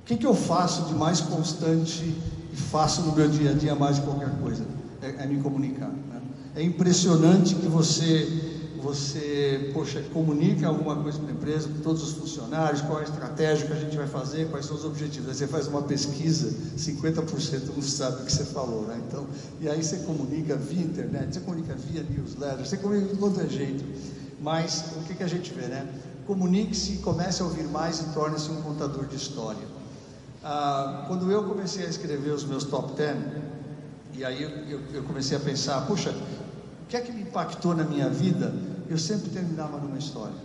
[0.01, 2.13] o que, que eu faço de mais constante
[2.59, 4.65] faço no meu dia a dia mais de qualquer coisa?
[5.01, 5.89] É, é me comunicar.
[5.89, 6.21] Né?
[6.55, 8.49] É impressionante que você
[8.81, 13.03] você, poxa, comunica alguma coisa com a empresa, com todos os funcionários, qual é a
[13.03, 15.29] estratégia que a gente vai fazer, quais são os objetivos.
[15.29, 18.99] Aí você faz uma pesquisa, 50% não sabe o que você falou, né?
[19.07, 19.27] Então,
[19.59, 23.83] e aí você comunica via internet, você comunica via newsletter, você comunica de todo jeito.
[24.41, 25.85] Mas o que, que a gente vê, né?
[26.25, 29.78] Comunique-se, comece a ouvir mais e torne-se um contador de história.
[30.43, 33.17] Ah, quando eu comecei a escrever os meus top 10,
[34.13, 37.75] e aí eu, eu, eu comecei a pensar, puxa, o que é que me impactou
[37.75, 38.53] na minha vida?
[38.89, 40.35] Eu sempre terminava numa história.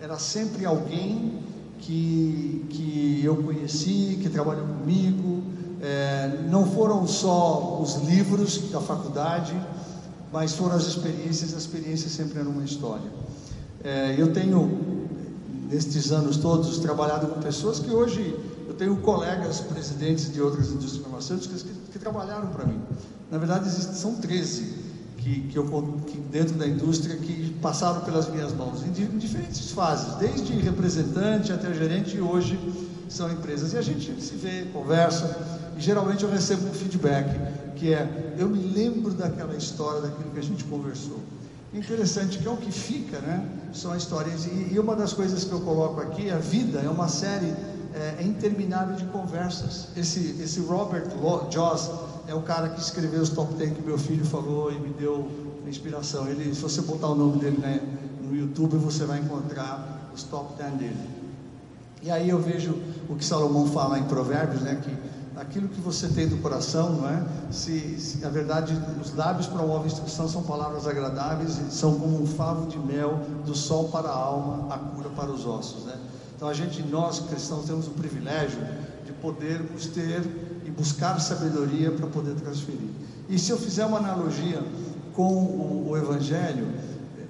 [0.00, 1.38] Era sempre alguém
[1.78, 5.42] que, que eu conheci, que trabalhou comigo.
[5.80, 9.54] É, não foram só os livros da faculdade,
[10.32, 11.54] mas foram as experiências.
[11.54, 13.10] As experiências sempre eram uma história.
[13.84, 15.06] É, eu tenho,
[15.70, 18.34] nestes anos todos, trabalhado com pessoas que hoje
[18.76, 22.80] tenho colegas presidentes de outras indústrias farmacêuticas que, que trabalharam para mim.
[23.30, 24.86] Na verdade, são 13
[25.18, 25.64] que, que, eu,
[26.06, 31.52] que dentro da indústria que passaram pelas minhas mãos em, em, diferentes fases, desde representante
[31.52, 32.58] até gerente e hoje
[33.08, 33.72] são empresas.
[33.72, 35.36] E a gente se vê, conversa
[35.76, 37.28] e geralmente eu recebo um feedback
[37.74, 41.18] que é eu me lembro daquela história, daquilo que a gente conversou.
[41.74, 43.44] Interessante que é o que fica, né?
[43.72, 47.08] São histórias e, e uma das coisas que eu coloco aqui, a vida é uma
[47.08, 47.52] série
[47.96, 49.88] é, é interminável de conversas.
[49.96, 51.08] Esse, esse Robert
[51.50, 51.90] Joss
[52.28, 55.28] é o cara que escreveu os top 10 que meu filho falou e me deu
[55.66, 56.28] inspiração.
[56.28, 57.80] Ele, se você botar o nome dele né,
[58.22, 61.10] no YouTube, você vai encontrar os top 10 dele.
[62.02, 62.76] E aí eu vejo
[63.08, 64.94] o que Salomão fala em Provérbios, né, que
[65.40, 67.22] aquilo que você tem do coração, não é?
[67.50, 72.66] Se, se na verdade os lábios promovem instrução, são palavras agradáveis, são como um favo
[72.66, 75.96] de mel do sol para a alma, a cura para os ossos, né?
[76.36, 78.60] Então a gente, nós cristãos, temos o privilégio
[79.06, 80.20] de podermos ter
[80.66, 82.90] e buscar sabedoria para poder transferir.
[83.28, 84.62] E se eu fizer uma analogia
[85.14, 86.68] com o, o Evangelho,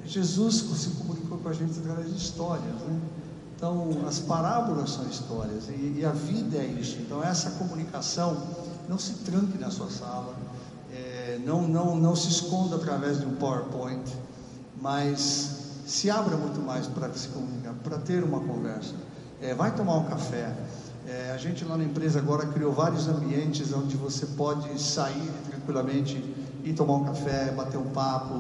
[0.05, 3.01] Jesus se comunicou com a gente através de histórias, né?
[3.57, 6.99] Então, as parábolas são histórias e, e, a vida é isso.
[7.01, 8.37] Então, essa comunicação,
[8.87, 10.37] não se tranque na sua sala,
[10.93, 14.13] é, não, não, não se esconda através de um PowerPoint,
[14.81, 15.56] mas
[15.87, 18.93] se abra muito mais para se comunicar, para ter uma conversa.
[19.41, 20.53] É, vai tomar um café,
[21.07, 26.23] é, a gente lá na empresa agora criou vários ambientes onde você pode sair tranquilamente
[26.65, 28.35] e tomar um café, bater um papo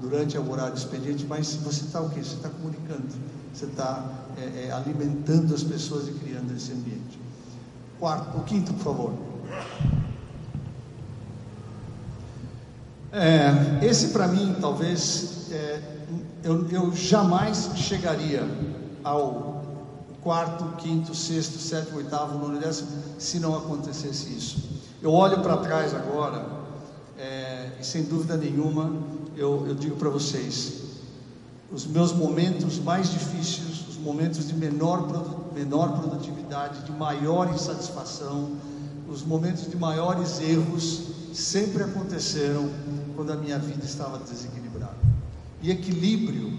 [0.00, 2.22] durante o horário do expediente, mas você está o quê?
[2.22, 3.08] Você está comunicando,
[3.52, 7.18] você está é, é, alimentando as pessoas e criando esse ambiente.
[7.98, 9.14] Quarto, o quinto, por favor.
[13.10, 16.01] É, esse para mim, talvez, é,
[16.44, 18.42] eu, eu jamais chegaria
[19.04, 19.62] ao
[20.22, 24.58] quarto, quinto, sexto, sétimo, oitavo, nono, décimo, se não acontecesse isso.
[25.00, 26.44] Eu olho para trás agora,
[27.18, 28.92] é, e sem dúvida nenhuma,
[29.36, 30.82] eu, eu digo para vocês,
[31.72, 38.52] os meus momentos mais difíceis, os momentos de menor, menor produtividade, de maior insatisfação,
[39.08, 41.02] os momentos de maiores erros,
[41.32, 42.68] sempre aconteceram
[43.16, 44.96] quando a minha vida estava desequilibrada.
[45.62, 46.52] E equilíbrio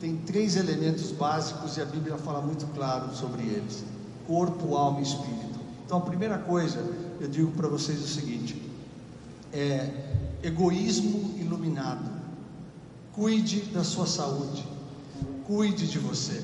[0.00, 3.84] tem três elementos básicos e a Bíblia fala muito claro sobre eles:
[4.26, 5.60] corpo, alma e espírito.
[5.86, 6.84] Então, a primeira coisa,
[7.20, 8.60] eu digo para vocês o seguinte:
[9.52, 9.90] é
[10.42, 12.18] egoísmo iluminado.
[13.12, 14.66] Cuide da sua saúde,
[15.46, 16.42] cuide de você.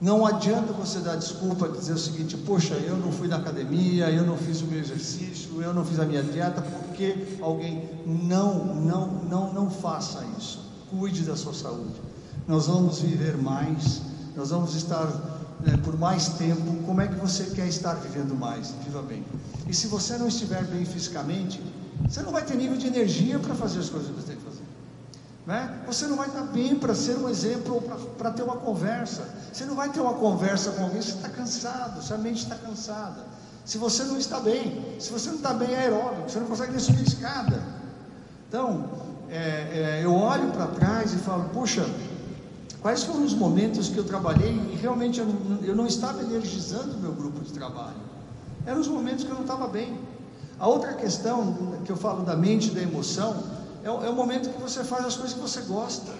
[0.00, 4.10] Não adianta você dar desculpa e dizer o seguinte: poxa, eu não fui na academia,
[4.10, 7.88] eu não fiz o meu exercício, eu não fiz a minha dieta, porque alguém.
[8.06, 10.69] Não, não, não, não faça isso.
[10.90, 12.10] Cuide da sua saúde
[12.50, 14.02] nós vamos viver mais,
[14.34, 15.06] nós vamos estar
[15.60, 16.82] né, por mais tempo.
[16.84, 18.72] Como é que você quer estar vivendo mais?
[18.84, 19.24] Viva bem.
[19.68, 21.62] E se você não estiver bem fisicamente,
[22.08, 24.42] você não vai ter nível de energia para fazer as coisas que você tem que
[24.42, 24.64] fazer.
[25.46, 25.80] Né?
[25.86, 29.28] Você não vai estar bem para ser um exemplo ou para ter uma conversa.
[29.52, 33.26] Você não vai ter uma conversa com alguém, você está cansado, sua mente está cansada.
[33.64, 36.80] Se você não está bem, se você não está bem aeróbico, você não consegue nem
[36.80, 37.62] subir escada.
[38.48, 38.90] Então,
[39.30, 41.86] é, é, eu olho para trás e falo, puxa,
[42.80, 46.96] Quais foram os momentos que eu trabalhei e realmente eu não, eu não estava energizando
[46.96, 48.00] o meu grupo de trabalho?
[48.64, 49.98] Eram os momentos que eu não estava bem.
[50.58, 53.42] A outra questão que eu falo da mente da emoção
[53.84, 56.10] é, é, o momento que você faz as coisas que você gosta,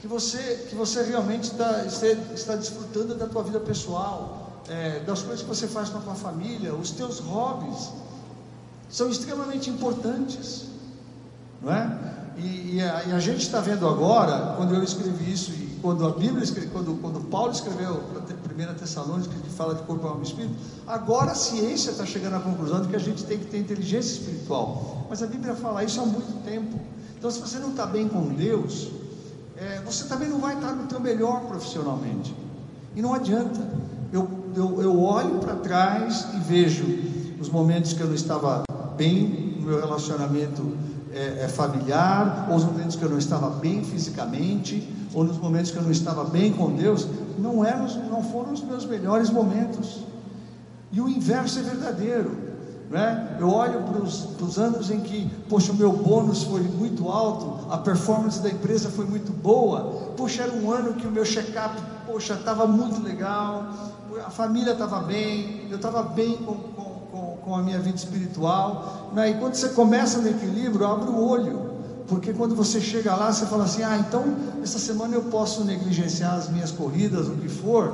[0.00, 5.42] que você, que você realmente está, está desfrutando da tua vida pessoal, é, das coisas
[5.42, 7.90] que você faz com a tua família, os teus hobbies.
[8.88, 10.64] são extremamente importantes,
[11.60, 12.19] não é?
[12.42, 16.06] E, e, a, e a, gente está vendo agora, quando eu escrevi isso, e quando
[16.06, 20.26] a Bíblia, quando, quando Paulo escreveu a primeira Tessalônica, que fala de corpo, alma e
[20.26, 20.54] espírito,
[20.86, 24.12] agora a ciência está chegando à conclusão de que a gente tem que ter inteligência
[24.12, 25.06] espiritual.
[25.10, 26.80] Mas a Bíblia fala isso há muito tempo.
[27.18, 28.88] Então, se você não está bem com Deus,
[29.56, 32.34] é, você também não vai estar no teu melhor profissionalmente.
[32.96, 33.60] E não adianta.
[34.10, 36.84] Eu, eu, eu olho para trás e vejo
[37.38, 38.64] os momentos que eu não estava
[38.96, 40.62] bem no meu relacionamento
[41.12, 45.70] é, é, familiar, ou os momentos que eu não estava bem fisicamente, ou nos momentos
[45.70, 47.06] que eu não estava bem com Deus,
[47.38, 50.00] não, eram, não foram os meus melhores momentos.
[50.92, 52.50] E o inverso é verdadeiro.
[52.90, 53.36] Né?
[53.38, 57.78] Eu olho para os anos em que, poxa, o meu bônus foi muito alto, a
[57.78, 62.34] performance da empresa foi muito boa, poxa, era um ano que o meu check-up, poxa,
[62.34, 63.72] estava muito legal,
[64.26, 66.89] a família estava bem, eu estava bem com, com,
[67.50, 69.10] com, a minha vida espiritual.
[69.12, 69.30] Né?
[69.30, 71.70] E quando você começa no equilíbrio, abre o olho.
[72.06, 74.24] Porque quando você chega lá, você fala assim: ah, então
[74.62, 77.92] essa semana eu posso negligenciar as minhas corridas, o que for,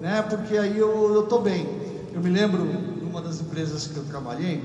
[0.00, 0.22] né?
[0.22, 1.66] Porque aí eu estou bem.
[2.12, 4.62] Eu me lembro, numa das empresas que eu trabalhei,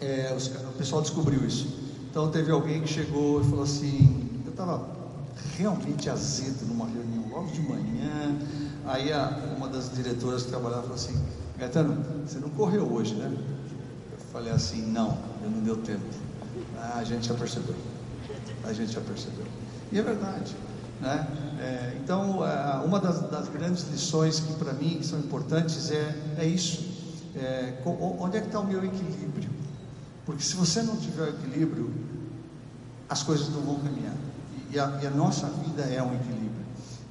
[0.00, 1.68] é, os, o pessoal descobriu isso.
[2.10, 4.88] Então teve alguém que chegou e falou assim: eu estava
[5.56, 8.38] realmente azedo numa reunião logo de manhã.
[8.86, 11.16] Aí a, uma das diretoras que trabalhava falou assim:
[11.58, 13.34] Gaetano, você não correu hoje, né?
[14.12, 16.04] Eu falei assim: não, eu não deu tempo.
[16.76, 17.74] Ah, a gente já percebeu.
[18.64, 19.46] A gente já percebeu.
[19.90, 20.54] E é verdade.
[21.00, 21.26] Né?
[21.60, 26.46] É, então, é, uma das, das, grandes lições que para mim são importantes é, é
[26.46, 26.96] isso.
[27.34, 27.74] É,
[28.18, 29.50] onde é que está o meu equilíbrio?
[30.24, 31.92] Porque se você não tiver equilíbrio,
[33.08, 34.14] as coisas não vão caminhar.
[34.70, 36.45] E a, e a nossa vida é um equilíbrio.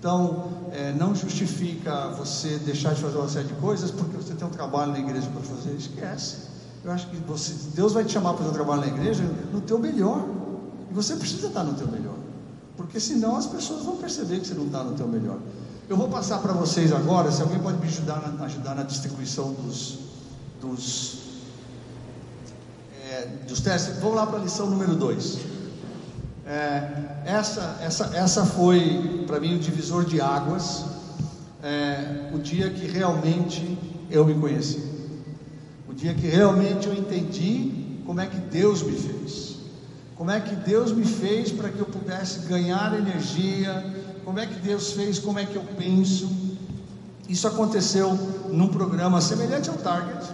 [0.05, 4.47] Então, é, não justifica você deixar de fazer uma série de coisas porque você tem
[4.47, 5.71] um trabalho na igreja para fazer.
[5.71, 6.41] Esquece.
[6.83, 9.61] Eu acho que você, Deus vai te chamar para fazer um trabalho na igreja no
[9.61, 10.23] teu melhor.
[10.91, 12.13] E você precisa estar no teu melhor.
[12.77, 15.39] Porque senão as pessoas vão perceber que você não está no teu melhor.
[15.89, 19.53] Eu vou passar para vocês agora, se alguém pode me ajudar na, ajudar na distribuição
[19.53, 19.97] dos,
[20.61, 21.17] dos,
[23.09, 23.97] é, dos testes.
[23.97, 25.54] Vamos lá para a lição número 2.
[26.47, 30.85] É, essa, essa, essa foi para mim o divisor de águas,
[31.63, 33.75] é, o dia que realmente
[34.11, 34.79] eu me conheci,
[35.89, 39.55] o dia que realmente eu entendi como é que Deus me fez,
[40.15, 43.83] como é que Deus me fez para que eu pudesse ganhar energia,
[44.23, 46.29] como é que Deus fez, como é que eu penso.
[47.27, 48.13] Isso aconteceu
[48.51, 50.31] num programa semelhante ao Target,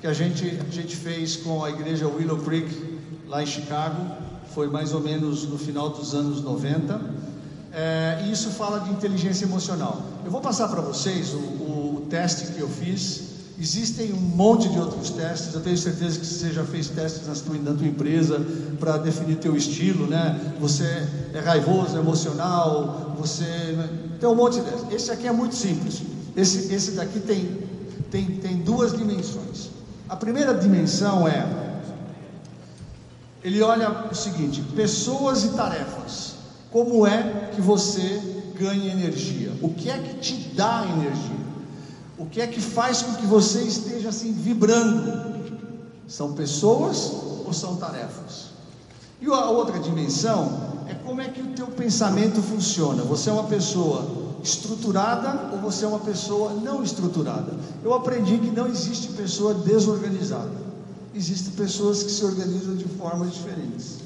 [0.00, 2.98] que a gente, a gente fez com a igreja Willow Creek,
[3.28, 4.24] lá em Chicago
[4.54, 7.00] foi mais ou menos no final dos anos 90,
[7.72, 10.00] é, e isso fala de inteligência emocional.
[10.24, 13.34] Eu vou passar para vocês o, o, teste que eu fiz.
[13.58, 15.52] Existem um monte de outros testes.
[15.54, 17.34] Eu tenho certeza que você já fez testes na
[17.74, 18.40] tua empresa
[18.78, 20.54] para definir teu estilo, né?
[20.60, 20.84] Você
[21.32, 23.88] é raivoso, emocional, você né?
[24.20, 24.94] tem um monte de.
[24.94, 26.02] Esse aqui é muito simples.
[26.36, 27.58] Esse, esse daqui tem,
[28.10, 29.70] tem, tem duas dimensões.
[30.08, 31.63] A primeira dimensão é
[33.44, 36.32] ele olha o seguinte: pessoas e tarefas.
[36.72, 38.20] Como é que você
[38.58, 39.52] ganha energia?
[39.62, 41.44] O que é que te dá energia?
[42.18, 45.34] O que é que faz com que você esteja assim vibrando?
[46.08, 47.12] São pessoas
[47.44, 48.54] ou são tarefas?
[49.20, 53.02] E a outra dimensão é como é que o teu pensamento funciona.
[53.04, 54.04] Você é uma pessoa
[54.42, 57.52] estruturada ou você é uma pessoa não estruturada?
[57.84, 60.63] Eu aprendi que não existe pessoa desorganizada
[61.14, 63.98] existem pessoas que se organizam de formas diferentes.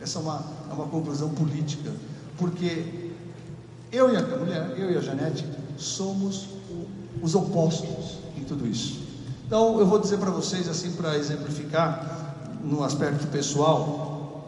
[0.00, 1.92] Essa é uma, é uma conclusão política,
[2.36, 3.12] porque
[3.92, 5.44] eu e a mulher, eu e a Janete,
[5.76, 6.48] somos
[7.22, 9.00] os opostos em tudo isso.
[9.46, 12.18] Então, eu vou dizer para vocês, assim, para exemplificar,
[12.62, 14.46] no aspecto pessoal,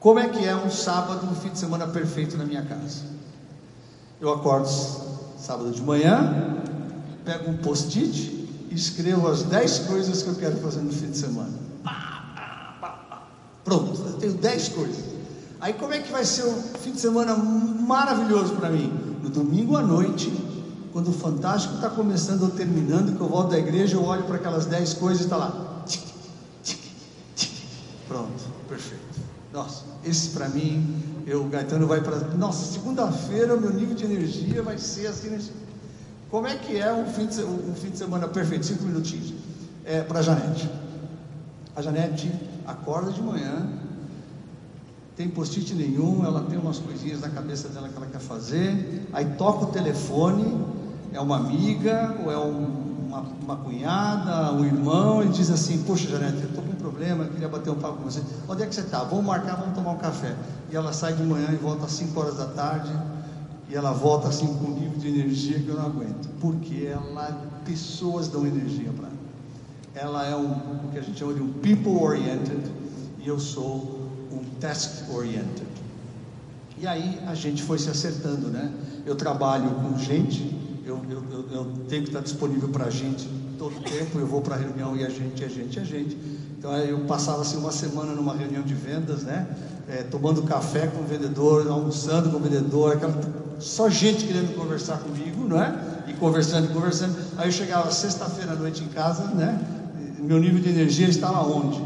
[0.00, 3.02] como é que é um sábado, um fim de semana perfeito na minha casa.
[4.20, 4.68] Eu acordo
[5.38, 6.62] sábado de manhã,
[7.24, 8.41] pego um post-it,
[8.74, 11.52] escrevo as 10 coisas que eu quero fazer no fim de semana.
[13.64, 15.04] Pronto, eu tenho 10 coisas.
[15.60, 18.92] Aí como é que vai ser um fim de semana maravilhoso para mim?
[19.22, 20.32] No domingo à noite,
[20.92, 24.36] quando o Fantástico está começando ou terminando, que eu volto da igreja, eu olho para
[24.36, 25.84] aquelas 10 coisas e está lá.
[28.08, 29.20] Pronto, perfeito.
[29.52, 32.16] Nossa, esse para mim, eu, Gaetano vai para.
[32.36, 35.52] Nossa, segunda-feira meu nível de energia vai ser assim nesse.
[36.32, 38.64] Como é que é um fim de, um fim de semana perfeito?
[38.64, 39.34] Cinco minutinhos.
[39.84, 40.66] É, para a Janete.
[41.76, 42.32] A Janete
[42.66, 43.68] acorda de manhã,
[45.14, 49.26] tem post-it nenhum, ela tem umas coisinhas na cabeça dela que ela quer fazer, aí
[49.36, 50.58] toca o telefone,
[51.12, 56.08] é uma amiga, ou é um, uma, uma, cunhada, um irmão, e diz assim, poxa
[56.08, 58.22] Janete, eu estou com um problema, queria bater um papo com você.
[58.48, 59.04] Onde é que você está?
[59.04, 60.34] Vamos marcar, vamos tomar um café.
[60.70, 62.90] E ela sai de manhã e volta às 5 horas da tarde,
[63.72, 66.28] e ela volta assim com um nível de energia que eu não aguento.
[66.38, 69.16] Porque ela, pessoas dão energia para ela.
[69.94, 72.70] Ela é um, o que a gente chama de um people oriented,
[73.18, 75.66] e eu sou um task oriented.
[76.76, 78.70] E aí a gente foi se acertando, né?
[79.06, 80.54] Eu trabalho com gente,
[80.84, 83.26] eu, eu, eu, eu tenho que estar disponível para gente
[83.58, 86.14] todo o tempo, eu vou para a reunião e a gente, a gente, a gente.
[86.58, 89.46] Então eu passava assim uma semana numa reunião de vendas, né?
[89.88, 93.14] É, tomando café com o vendedor, almoçando com o vendedor, aquela,
[93.58, 95.74] só gente querendo conversar comigo, não é?
[96.06, 97.16] E conversando e conversando.
[97.36, 99.60] Aí eu chegava sexta-feira à noite em casa, né?
[100.18, 101.80] Meu nível de energia estava onde?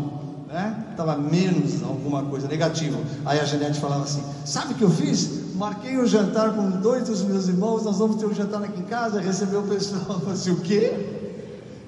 [0.49, 0.84] Né?
[0.90, 2.99] Estava menos alguma coisa negativa.
[3.24, 5.55] Aí a Janete falava assim: Sabe o que eu fiz?
[5.55, 7.82] Marquei um jantar com dois dos meus irmãos.
[7.84, 9.20] Nós vamos ter um jantar aqui em casa.
[9.20, 10.20] Recebeu o pessoal.
[10.24, 10.92] Eu assim: O quê?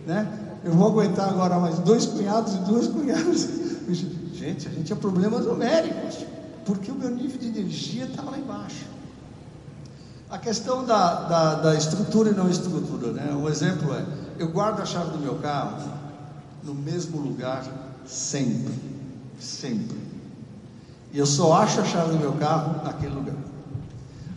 [0.06, 0.26] Né?
[0.64, 3.48] Eu vou aguentar agora mais dois cunhados e duas cunhadas.
[4.38, 6.24] Gente, a gente tinha problemas numéricos,
[6.64, 8.86] porque o meu nível de energia estava lá embaixo.
[10.30, 13.32] A questão da, da, da, estrutura e não estrutura, né?
[13.32, 14.06] Um exemplo é:
[14.38, 15.90] eu guardo a chave do meu carro
[16.62, 17.64] no mesmo lugar
[18.06, 18.74] sempre,
[19.40, 19.98] sempre.
[21.12, 23.34] E eu só acho a chave do meu carro naquele lugar.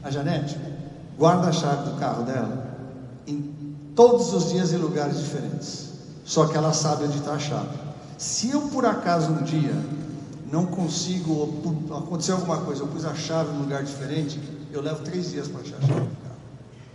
[0.01, 0.57] A Janete
[1.15, 2.75] guarda a chave do carro dela
[3.27, 3.53] em
[3.95, 5.91] todos os dias em lugares diferentes.
[6.25, 7.90] Só que ela sabe onde está a chave.
[8.21, 9.73] Se eu por acaso um dia
[10.51, 14.39] não consigo, acontecer alguma coisa, eu pus a chave num lugar diferente,
[14.71, 16.35] eu levo três dias para achar a chave do carro.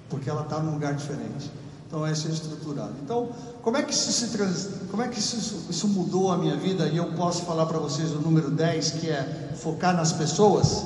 [0.08, 1.50] Porque ela está num lugar diferente.
[1.88, 2.92] Então esse é estruturado.
[3.02, 4.68] Então, como é que isso se trans...
[4.88, 6.86] como é que isso, isso mudou a minha vida?
[6.86, 10.84] E eu posso falar para vocês o número 10, que é focar nas pessoas.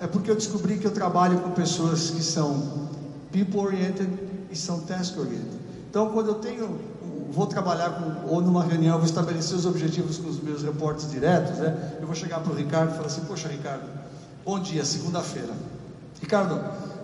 [0.00, 2.90] É porque eu descobri que eu trabalho com pessoas que são
[3.32, 4.10] people oriented
[4.50, 5.58] e são task oriented.
[5.88, 6.78] Então, quando eu tenho
[7.30, 11.58] vou trabalhar com, ou numa reunião, vou estabelecer os objetivos com os meus reportes diretos,
[11.58, 11.98] né?
[12.00, 13.88] Eu vou chegar para o Ricardo e falar assim: Poxa, Ricardo,
[14.44, 15.52] bom dia, segunda-feira.
[16.20, 16.60] Ricardo,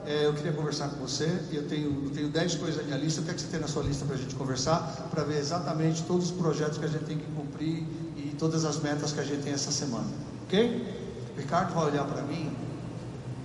[0.07, 1.27] é, eu queria conversar com você.
[1.51, 3.21] Eu tenho, eu tenho 10 coisas na minha lista.
[3.21, 5.09] O que é que você tem na sua lista para a gente conversar?
[5.11, 8.79] Para ver exatamente todos os projetos que a gente tem que cumprir e todas as
[8.81, 10.09] metas que a gente tem essa semana.
[10.47, 11.05] Ok?
[11.35, 12.55] O Ricardo vai olhar para mim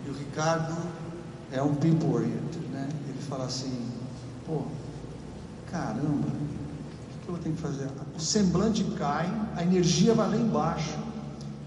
[0.06, 0.76] e o Ricardo
[1.52, 2.90] é um people oriented, né?
[3.08, 3.90] Ele fala assim:
[4.46, 4.64] pô,
[5.72, 6.28] caramba,
[7.30, 7.88] que eu tenho que fazer?
[8.16, 10.98] O semblante cai, a energia vai lá embaixo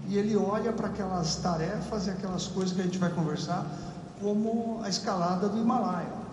[0.07, 3.65] e ele olha para aquelas tarefas e aquelas coisas que a gente vai conversar
[4.21, 6.23] como a escalada do Himalaia.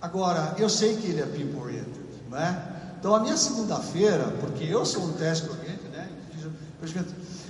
[0.00, 2.72] Agora, eu sei que ele é people oriented, não é?
[2.98, 6.08] Então, a minha segunda-feira, porque eu sou um teste oriented, né?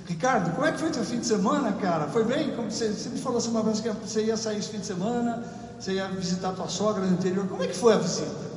[0.07, 2.07] Ricardo, como é que foi teu fim de semana, cara?
[2.07, 2.55] Foi bem?
[2.55, 4.85] Como você, você me falou assim uma vez que você ia sair esse fim de
[4.85, 5.43] semana,
[5.79, 7.47] você ia visitar tua sogra no interior.
[7.47, 8.54] Como é que foi a visita?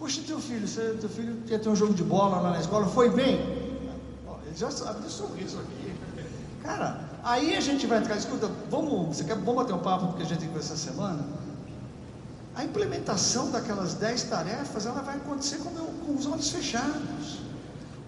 [0.00, 2.86] Poxa, teu filho, você, teu filho ia ter um jogo de bola lá na escola,
[2.88, 3.34] foi bem?
[3.34, 5.94] Ele já sabe do sorriso aqui.
[6.64, 10.22] Cara, Aí a gente vai entrar, escuta, vamos, você quer, vamos bater um papo porque
[10.22, 11.22] a gente tem que essa semana?
[12.54, 17.40] A implementação daquelas dez tarefas, ela vai acontecer com, meu, com os olhos fechados.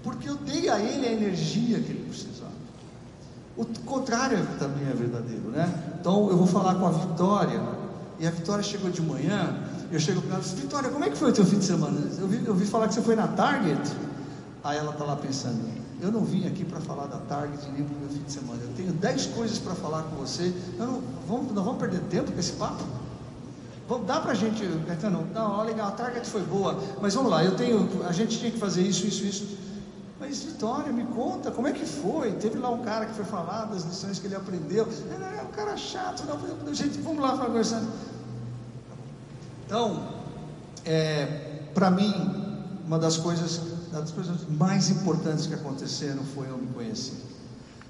[0.03, 2.51] Porque eu dei a ele a energia que ele precisava.
[3.57, 5.95] O contrário também é verdadeiro, né?
[6.01, 7.62] Então eu vou falar com a Vitória,
[8.18, 9.62] e a Vitória chegou de manhã,
[9.93, 11.64] eu chego para ela e disse, Vitória, como é que foi o teu fim de
[11.64, 12.01] semana?
[12.18, 13.80] Eu vi, eu vi falar que você foi na Target.
[14.64, 15.61] Aí ela está lá pensando,
[16.01, 18.61] eu não vim aqui para falar da Target nem para o meu fim de semana.
[18.62, 20.53] Eu tenho dez coisas para falar com você.
[20.78, 22.82] Não, vamos, não vamos perder tempo com esse papo?
[23.88, 27.30] Vamos, dá para a gente, Caetano, não, ó, legal, a Target foi boa, mas vamos
[27.30, 29.59] lá, eu tenho, a gente tinha que fazer isso, isso, isso.
[30.18, 32.30] Mas Vitória, me conta, como é que foi?
[32.32, 34.86] Teve lá um cara que foi falar das lições que ele aprendeu.
[34.86, 37.88] Ele é um cara chato, não, gente, vamos lá conversando.
[39.73, 40.03] Então,
[40.85, 41.25] é,
[41.73, 42.12] para mim,
[42.87, 43.59] uma das coisas
[43.91, 47.16] das coisas mais importantes que aconteceram foi eu me conhecer.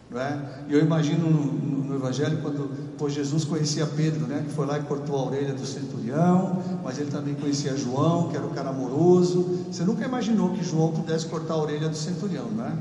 [0.09, 0.63] Não é?
[0.69, 4.79] Eu imagino no, no, no, Evangelho quando pô, Jesus conhecia Pedro, né, que foi lá
[4.79, 8.71] e cortou a orelha do centurião, mas ele também conhecia João, que era o cara
[8.71, 9.65] amoroso.
[9.69, 12.73] Você nunca imaginou que João pudesse cortar a orelha do centurião, não é?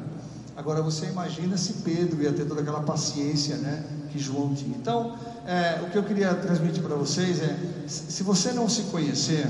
[0.55, 4.77] Agora você imagina se Pedro ia ter toda aquela paciência, né, que João tinha.
[4.77, 9.47] Então, é, o que eu queria transmitir para vocês é, se você não se conhecer,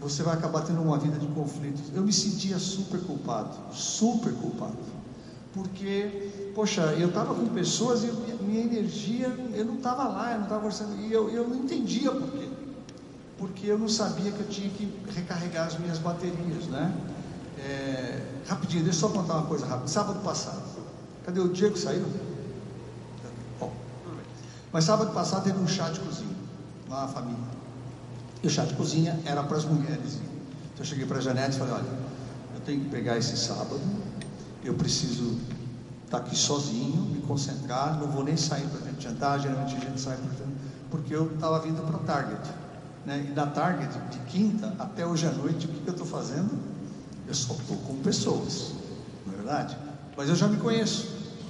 [0.00, 1.82] você vai acabar tendo uma vida de conflitos.
[1.94, 4.78] Eu me sentia super culpado, super culpado.
[5.52, 8.10] Porque, poxa, eu estava com pessoas e
[8.42, 12.10] minha energia, eu não estava lá, eu não estava conversando, e eu, eu não entendia
[12.10, 12.48] por quê.
[13.36, 16.94] Porque eu não sabia que eu tinha que recarregar as minhas baterias, né?
[17.58, 19.88] É, rapidinho, deixa eu só contar uma coisa rápida.
[19.88, 20.62] Sábado passado,
[21.24, 21.76] cadê o Diego?
[21.76, 22.04] Saiu?
[24.72, 26.36] Mas sábado passado teve um chá de cozinha,
[26.88, 27.44] lá na família.
[28.42, 30.14] E o chá de cozinha era para as mulheres.
[30.14, 31.92] Então eu cheguei para a Janete e falei, olha,
[32.54, 33.80] eu tenho que pegar esse sábado,
[34.64, 35.38] eu preciso
[36.04, 39.80] estar aqui sozinho, me concentrar, não vou nem sair para a gente jantar, geralmente a
[39.80, 40.18] gente sai
[40.90, 42.50] porque eu estava vindo para Target.
[43.06, 43.26] Né?
[43.28, 46.50] E na Target, de quinta até hoje à noite, o que, que eu estou fazendo?
[47.26, 48.72] Eu só estou com pessoas,
[49.24, 49.76] não é verdade?
[50.16, 51.08] Mas eu já me conheço.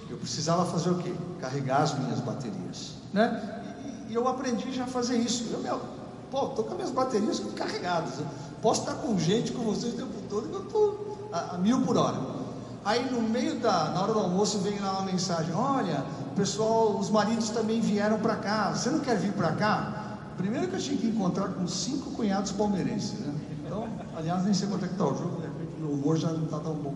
[0.09, 1.15] Eu precisava fazer o quê?
[1.41, 3.63] Carregar as minhas baterias, né?
[4.09, 5.49] E, eu aprendi já a fazer isso.
[5.53, 5.81] Eu, meu,
[6.31, 8.15] pô, estou com as minhas baterias carregadas.
[8.61, 11.81] Posso estar com gente, com vocês o tempo todo, que eu estou a, a mil
[11.83, 12.19] por hora.
[12.85, 16.05] Aí no meio da, na hora do almoço vem lá uma mensagem, olha,
[16.35, 20.19] pessoal, os maridos também vieram para cá, você não quer vir para cá?
[20.39, 23.35] Primeiro que eu tinha que encontrar com cinco cunhados palmeirenses, né?
[23.65, 23.87] Então,
[24.17, 25.43] aliás, nem sei quanto é que está o jogo,
[25.83, 26.95] o humor já não está tão bom.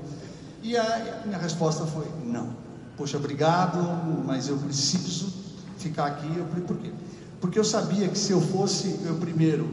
[0.63, 2.49] E a minha resposta foi, não.
[2.97, 3.79] Poxa, obrigado,
[4.25, 5.44] mas eu preciso
[5.85, 6.27] ficar aqui.
[6.37, 6.91] Eu falei, por quê?
[7.41, 9.69] Porque eu sabia que se eu fosse eu primeiro,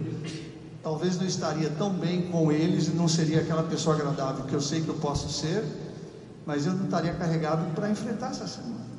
[0.83, 4.61] talvez não estaria tão bem com eles e não seria aquela pessoa agradável que eu
[4.61, 5.63] sei que eu posso ser,
[6.45, 8.91] mas eu não estaria carregado para enfrentar essa semana.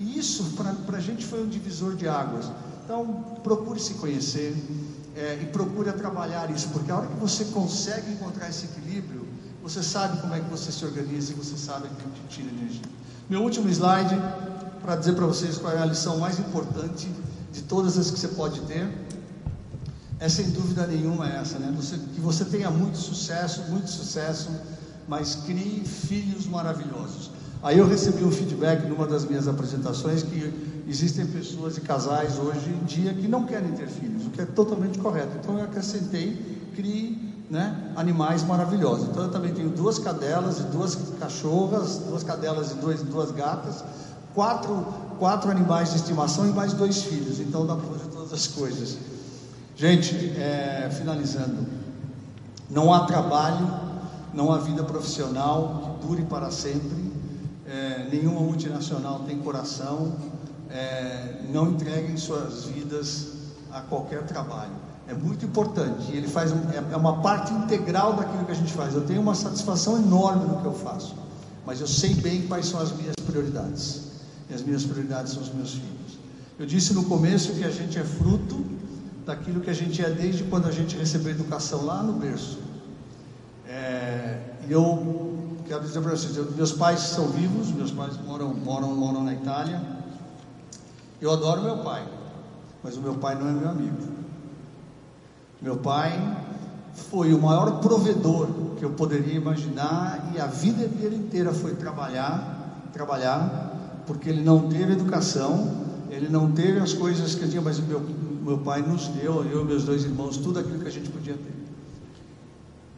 [0.00, 2.50] E isso para a gente foi um divisor de águas.
[2.84, 3.04] Então
[3.42, 4.56] procure se conhecer
[5.14, 9.26] é, e procure trabalhar isso, porque a hora que você consegue encontrar esse equilíbrio,
[9.62, 12.88] você sabe como é que você se organiza e você sabe que te tira energia.
[13.28, 14.14] Meu último slide
[14.88, 17.10] para dizer para vocês qual é a lição mais importante
[17.52, 18.88] de todas as que você pode ter.
[20.18, 21.70] É sem dúvida nenhuma essa, né?
[21.76, 24.48] Você, que você tenha muito sucesso, muito sucesso
[25.06, 27.30] mas crie filhos maravilhosos.
[27.62, 30.54] Aí eu recebi um feedback numa das minhas apresentações que
[30.88, 34.46] existem pessoas e casais hoje em dia que não querem ter filhos, o que é
[34.46, 35.36] totalmente correto.
[35.38, 39.08] Então eu acrescentei, crie né, animais maravilhosos.
[39.08, 43.84] Então eu também tenho duas cadelas e duas cachorras, duas cadelas e duas, duas gatas,
[44.38, 44.86] quatro,
[45.18, 47.40] quatro animais de estimação e mais dois filhos.
[47.40, 48.96] Então dá para fazer todas as coisas.
[49.74, 51.66] Gente, é, finalizando,
[52.70, 53.88] não há trabalho
[54.32, 57.12] não há vida profissional que dure para sempre,
[57.66, 60.12] é, nenhuma multinacional tem coração,
[60.70, 63.28] é, não entreguem suas vidas
[63.72, 64.72] a qualquer trabalho.
[65.06, 68.94] É muito importante, ele faz é, é uma parte integral daquilo que a gente faz.
[68.94, 71.14] Eu tenho uma satisfação enorme no que eu faço,
[71.64, 74.07] mas eu sei bem quais são as minhas prioridades.
[74.50, 76.18] E as minhas prioridades são os meus filhos.
[76.58, 78.64] Eu disse no começo que a gente é fruto
[79.24, 82.58] daquilo que a gente é desde quando a gente recebeu educação lá no berço.
[83.68, 85.36] É, eu
[85.66, 89.34] quero dizer para vocês, eu, meus pais são vivos, meus pais moram, moram, moram na
[89.34, 89.80] Itália.
[91.20, 92.06] Eu adoro meu pai,
[92.82, 94.02] mas o meu pai não é meu amigo.
[95.60, 96.46] Meu pai
[96.94, 102.88] foi o maior provedor que eu poderia imaginar e a vida dele inteira foi trabalhar,
[102.92, 103.77] trabalhar,
[104.08, 108.02] porque ele não teve educação, ele não teve as coisas que tinha, mas meu,
[108.42, 111.34] meu pai nos deu, eu e meus dois irmãos, tudo aquilo que a gente podia
[111.34, 111.58] ter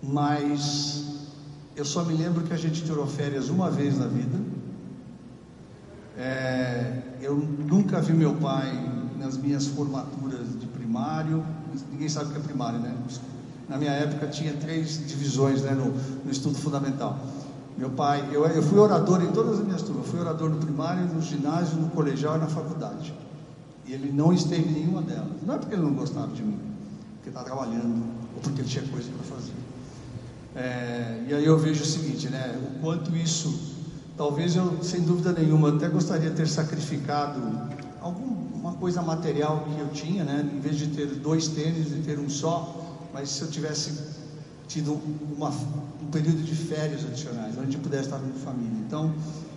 [0.03, 1.05] mas
[1.77, 4.39] eu só me lembro que a gente tirou férias uma vez na vida.
[6.17, 8.73] É, eu nunca vi meu pai
[9.19, 11.45] nas minhas formaturas de primário.
[11.93, 12.95] Ninguém sabe o que é primário, né?
[13.69, 15.93] Na minha época tinha três divisões né, no,
[16.25, 17.19] no estudo fundamental.
[17.81, 20.07] Meu pai, eu, eu fui orador em todas as minhas turmas.
[20.07, 23.15] Fui orador no primário, no ginásio, no colegial e na faculdade.
[23.87, 25.31] E ele não esteve em nenhuma delas.
[25.43, 26.59] Não é porque ele não gostava de mim,
[27.15, 28.05] porque estava trabalhando
[28.37, 29.55] ou porque ele tinha coisa para fazer.
[30.55, 32.55] É, e aí eu vejo o seguinte, né?
[32.63, 33.59] O quanto isso,
[34.15, 37.41] talvez eu, sem dúvida nenhuma, até gostaria de ter sacrificado
[38.03, 40.47] alguma coisa material que eu tinha, né?
[40.55, 44.20] Em vez de ter dois tênis, de ter um só, mas se eu tivesse
[44.71, 45.01] tido
[45.37, 48.79] uma, um período de férias adicionais, onde eu pudesse estar com a família.
[48.87, 49.13] Então,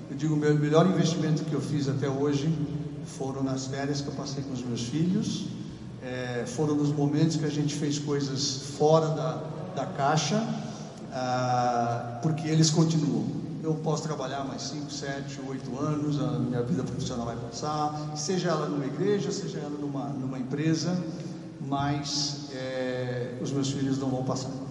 [0.10, 2.52] eu digo, o meu melhor investimento que eu fiz até hoje
[3.06, 5.46] foram nas férias que eu passei com os meus filhos,
[6.02, 9.44] é, foram nos momentos que a gente fez coisas fora da,
[9.76, 10.44] da caixa,
[11.12, 13.44] ah, porque eles continuam.
[13.64, 18.50] Eu posso trabalhar mais 5, 7, 8 anos, a minha vida profissional vai passar, seja
[18.50, 20.98] ela numa igreja, seja ela numa, numa empresa,
[21.62, 24.63] mas é, os meus filhos não vão passar.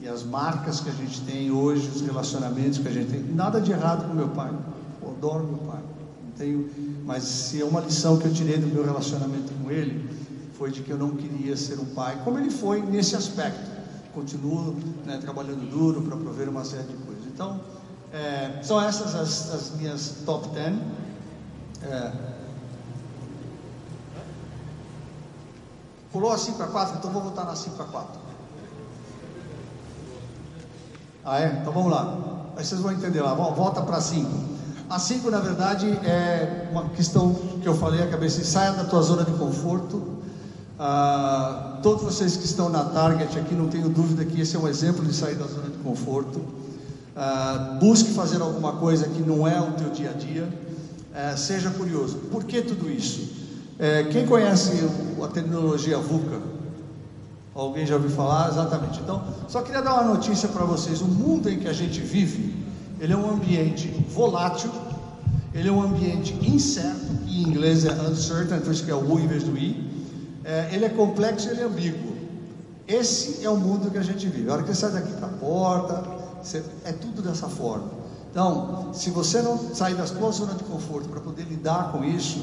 [0.00, 3.60] E as marcas que a gente tem hoje, os relacionamentos que a gente tem, nada
[3.60, 4.50] de errado com meu pai,
[5.02, 5.82] eu adoro meu pai,
[6.24, 6.70] não tenho,
[7.04, 10.08] mas se é uma lição que eu tirei do meu relacionamento com ele,
[10.56, 13.80] foi de que eu não queria ser um pai, como ele foi nesse aspecto
[14.12, 17.24] continuo né, trabalhando duro para prover uma série de coisas.
[17.26, 17.60] Então,
[18.12, 20.76] é, são essas as, as, minhas top 10.
[21.82, 22.12] É,
[26.12, 28.19] pulou a 5 a 4, então vou voltar na 5 a 4.
[31.30, 31.58] Ah, é?
[31.60, 32.18] Então vamos lá.
[32.56, 33.34] Aí vocês vão entender lá.
[33.34, 34.28] Volta para 5.
[34.88, 39.02] A 5, na verdade, é uma questão que eu falei, a cabeça, saia da tua
[39.02, 40.20] zona de conforto
[40.82, 44.66] ah, todos vocês que estão na Target aqui, não tenho dúvida que esse é um
[44.66, 46.38] exemplo de sair da zona de conforto.
[46.38, 50.44] Uh, busque fazer alguma coisa que não é o teu dia a dia.
[50.44, 52.16] Uh, seja curioso.
[52.30, 53.20] Por que tudo isso?
[53.20, 54.88] Uh, quem conhece
[55.22, 56.40] a terminologia VUCA?
[57.60, 58.48] Alguém já ouviu falar?
[58.48, 59.00] Exatamente.
[59.00, 61.02] Então, só queria dar uma notícia para vocês.
[61.02, 62.54] O mundo em que a gente vive,
[62.98, 64.70] ele é um ambiente volátil,
[65.52, 69.20] ele é um ambiente incerto, em inglês é uncertain, por isso que é o U
[69.20, 69.76] em vez do I.
[70.42, 72.16] É, ele é complexo e ele é ambíguo.
[72.88, 74.48] Esse é o mundo que a gente vive.
[74.48, 76.02] A hora que você sai daqui para a porta,
[76.42, 77.90] você, é tudo dessa forma.
[78.30, 82.40] Então, se você não sair da sua zona de conforto para poder lidar com isso,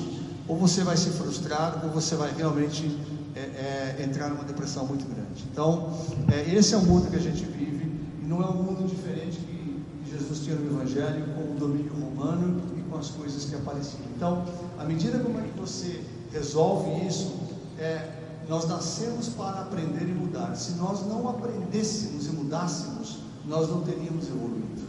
[0.48, 5.06] ou você vai se frustrar, ou você vai realmente é, é, entrar numa depressão muito
[5.06, 5.46] grande.
[5.52, 5.94] Então,
[6.32, 7.86] é, esse é o mundo que a gente vive,
[8.22, 12.62] e não é um mundo diferente que Jesus tinha no Evangelho, com o domínio romano
[12.78, 14.02] e com as coisas que apareciam.
[14.16, 14.44] Então,
[14.80, 17.36] à medida como é que você resolve isso,
[17.78, 18.10] é,
[18.50, 20.56] nós nascemos para aprender e mudar.
[20.56, 24.88] Se nós não aprendêssemos e mudássemos, nós não teríamos evoluído.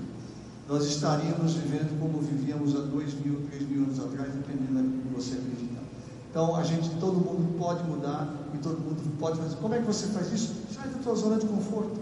[0.69, 5.15] Nós estaríamos vivendo como vivíamos há dois mil, três mil anos atrás, dependendo daquilo que
[5.15, 5.68] você acredita.
[6.39, 9.57] Então, a gente, todo mundo pode mudar e todo mundo pode fazer.
[9.57, 10.55] Como é que você faz isso?
[10.72, 11.99] Sai da tua zona de conforto.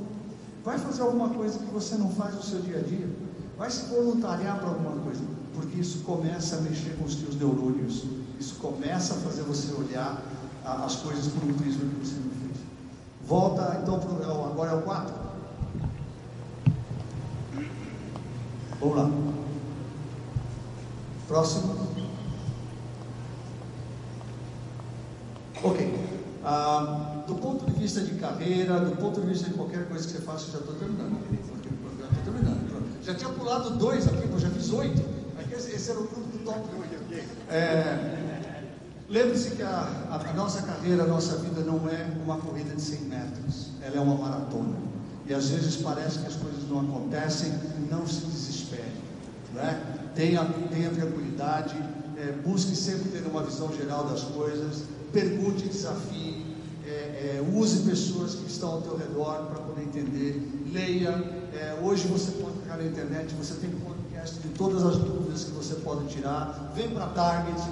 [0.62, 3.08] Vai fazer alguma coisa que você não faz no seu dia a dia.
[3.56, 5.22] Vai se voluntariar para alguma coisa,
[5.54, 8.04] porque isso começa a mexer com os teus neurônios.
[8.38, 10.22] Isso começa a fazer você olhar
[10.62, 12.58] a, as coisas por um prisma que você não fez.
[13.26, 15.14] Volta então pro, é agora é o 4.
[18.80, 19.10] Vamos lá.
[21.26, 21.85] Próximo.
[25.62, 25.94] Ok.
[26.44, 30.12] Ah, do ponto de vista de carreira, do ponto de vista de qualquer coisa que
[30.12, 31.18] você faça, já estou terminando.
[31.98, 33.02] Já estou terminando.
[33.02, 35.16] Já tinha pulado dois aqui, eu já fiz oito.
[35.52, 36.60] Esse, esse era o grupo do top
[37.48, 38.16] É,
[39.08, 43.00] Lembre-se que a, a, nossa carreira, a nossa vida não é uma corrida de 100
[43.02, 44.76] metros, ela é uma maratona.
[45.28, 47.52] E às vezes parece que as coisas não acontecem,
[47.88, 48.92] não se desespere.
[49.54, 49.80] Né?
[50.14, 51.76] Tenha, tenha tranquilidade,
[52.16, 54.82] é, busque sempre ter uma visão geral das coisas,
[55.16, 56.44] pergunte, desafie,
[56.84, 61.08] é, é, use pessoas que estão ao teu redor para poder entender, leia.
[61.54, 65.52] É, hoje você pode ficar na internet, você tem podcast de todas as dúvidas que
[65.52, 66.70] você pode tirar.
[66.74, 67.62] Vem para a Target,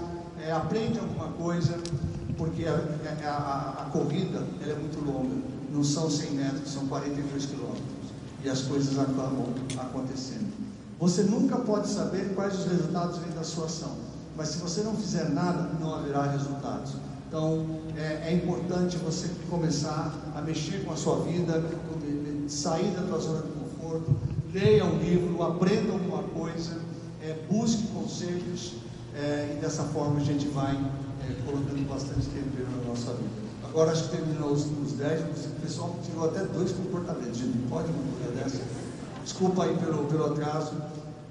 [0.42, 1.76] é, aprende alguma coisa,
[2.38, 5.36] porque a, a, a, a corrida é muito longa.
[5.70, 7.84] Não são 100 metros, são 42 quilômetros.
[8.42, 10.51] E as coisas acabam acontecendo.
[10.99, 13.97] Você nunca pode saber quais os resultados vêm da sua ação.
[14.34, 16.95] Mas se você não fizer nada, não haverá resultados.
[17.35, 17.66] Então,
[17.97, 21.64] é, é, importante você começar a mexer com a sua vida,
[22.47, 24.14] sair da tua zona de conforto,
[24.53, 26.78] leia um livro, aprenda alguma coisa,
[27.20, 28.74] é, busque conselhos
[29.16, 33.30] é, e dessa forma a gente vai é, colocando bastante tempero na nossa vida.
[33.68, 37.39] Agora acho que terminou os, os 10, o pessoal tirou até dois comportamentos.
[37.39, 38.62] Gente, pode uma coisa dessa?
[39.24, 40.74] Desculpa aí pelo, pelo atraso.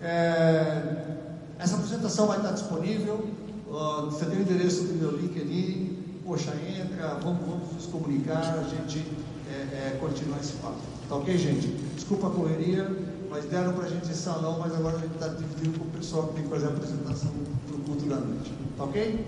[0.01, 1.15] É,
[1.57, 3.25] essa apresentação vai estar disponível.
[3.73, 5.92] Uh, você tem o endereço do meu LinkedIn.
[6.25, 9.05] Poxa, entra, vamos, vamos nos comunicar, a gente
[9.49, 9.99] é, é,
[10.39, 10.79] esse papo.
[11.09, 11.67] Tá ok, gente?
[11.95, 12.89] Desculpa a correria,
[13.29, 15.89] mas deram para a gente esse salão, mas agora a gente está dividindo com o
[15.89, 17.31] pessoal que tem que fazer a apresentação
[17.67, 18.53] para culto da noite.
[18.77, 19.25] Tá ok?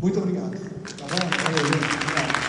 [0.00, 0.52] Muito obrigado.
[0.52, 1.16] Tá bom?
[1.42, 2.43] Valeu, gente.